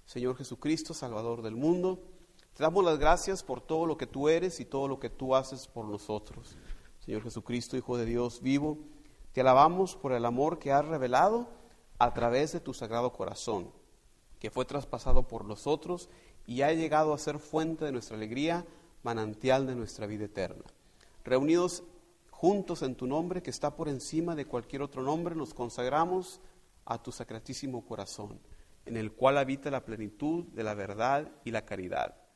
Señor 0.05 0.37
Jesucristo, 0.37 0.93
Salvador 0.93 1.41
del 1.41 1.55
mundo, 1.55 1.99
te 2.57 2.63
damos 2.63 2.83
las 2.83 2.97
gracias 2.97 3.43
por 3.43 3.61
todo 3.61 3.85
lo 3.85 3.97
que 3.97 4.07
tú 4.07 4.29
eres 4.29 4.59
y 4.59 4.65
todo 4.65 4.87
lo 4.87 4.99
que 4.99 5.11
tú 5.11 5.35
haces 5.35 5.67
por 5.67 5.85
nosotros. 5.85 6.57
Señor 7.05 7.21
Jesucristo, 7.21 7.77
Hijo 7.77 7.97
de 7.97 8.05
Dios 8.05 8.41
vivo, 8.41 8.79
te 9.31 9.41
alabamos 9.41 9.95
por 9.95 10.11
el 10.11 10.25
amor 10.25 10.57
que 10.57 10.71
has 10.71 10.83
revelado 10.83 11.47
a 11.99 12.15
través 12.15 12.53
de 12.53 12.59
tu 12.59 12.73
sagrado 12.73 13.13
corazón, 13.13 13.71
que 14.39 14.49
fue 14.49 14.65
traspasado 14.65 15.27
por 15.27 15.45
nosotros 15.45 16.09
y 16.47 16.63
ha 16.63 16.73
llegado 16.73 17.13
a 17.13 17.19
ser 17.19 17.37
fuente 17.37 17.85
de 17.85 17.91
nuestra 17.91 18.17
alegría, 18.17 18.65
manantial 19.03 19.67
de 19.67 19.75
nuestra 19.75 20.07
vida 20.07 20.25
eterna. 20.25 20.65
Reunidos 21.23 21.83
juntos 22.31 22.81
en 22.81 22.95
tu 22.95 23.05
nombre, 23.05 23.43
que 23.43 23.51
está 23.51 23.75
por 23.75 23.87
encima 23.87 24.33
de 24.33 24.45
cualquier 24.45 24.81
otro 24.81 25.03
nombre, 25.03 25.35
nos 25.35 25.53
consagramos 25.53 26.41
a 26.85 27.03
tu 27.03 27.11
sacratísimo 27.11 27.85
corazón, 27.85 28.39
en 28.87 28.97
el 28.97 29.11
cual 29.11 29.37
habita 29.37 29.69
la 29.69 29.85
plenitud 29.85 30.45
de 30.45 30.63
la 30.63 30.73
verdad 30.73 31.31
y 31.45 31.51
la 31.51 31.63
caridad. 31.63 32.26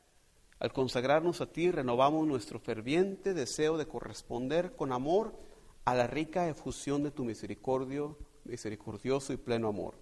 Al 0.62 0.72
consagrarnos 0.72 1.40
a 1.40 1.46
ti, 1.46 1.72
renovamos 1.72 2.24
nuestro 2.24 2.60
ferviente 2.60 3.34
deseo 3.34 3.76
de 3.76 3.88
corresponder 3.88 4.76
con 4.76 4.92
amor 4.92 5.34
a 5.84 5.92
la 5.92 6.06
rica 6.06 6.48
efusión 6.48 7.02
de 7.02 7.10
tu 7.10 7.24
misericordio, 7.24 8.16
misericordioso 8.44 9.32
y 9.32 9.38
pleno 9.38 9.66
amor. 9.66 9.96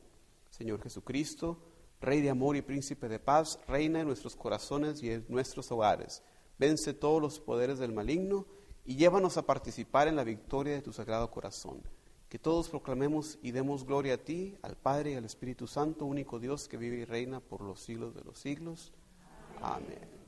Señor 0.50 0.82
Jesucristo, 0.82 1.56
Rey 1.98 2.20
de 2.20 2.28
amor 2.28 2.56
y 2.56 2.62
príncipe 2.62 3.08
de 3.08 3.18
paz, 3.18 3.58
reina 3.68 4.00
en 4.00 4.06
nuestros 4.06 4.36
corazones 4.36 5.02
y 5.02 5.10
en 5.12 5.24
nuestros 5.30 5.72
hogares. 5.72 6.22
Vence 6.58 6.92
todos 6.92 7.22
los 7.22 7.40
poderes 7.40 7.78
del 7.78 7.94
maligno 7.94 8.44
y 8.84 8.96
llévanos 8.96 9.38
a 9.38 9.46
participar 9.46 10.08
en 10.08 10.16
la 10.16 10.24
victoria 10.24 10.74
de 10.74 10.82
tu 10.82 10.92
sagrado 10.92 11.30
corazón. 11.30 11.80
Que 12.28 12.38
todos 12.38 12.68
proclamemos 12.68 13.38
y 13.42 13.52
demos 13.52 13.86
gloria 13.86 14.12
a 14.12 14.18
ti, 14.18 14.58
al 14.60 14.76
Padre 14.76 15.12
y 15.12 15.14
al 15.14 15.24
Espíritu 15.24 15.66
Santo, 15.66 16.04
único 16.04 16.38
Dios 16.38 16.68
que 16.68 16.76
vive 16.76 16.98
y 16.98 17.04
reina 17.06 17.40
por 17.40 17.62
los 17.62 17.80
siglos 17.80 18.14
de 18.14 18.24
los 18.24 18.38
siglos. 18.38 18.92
Amén. 19.62 20.19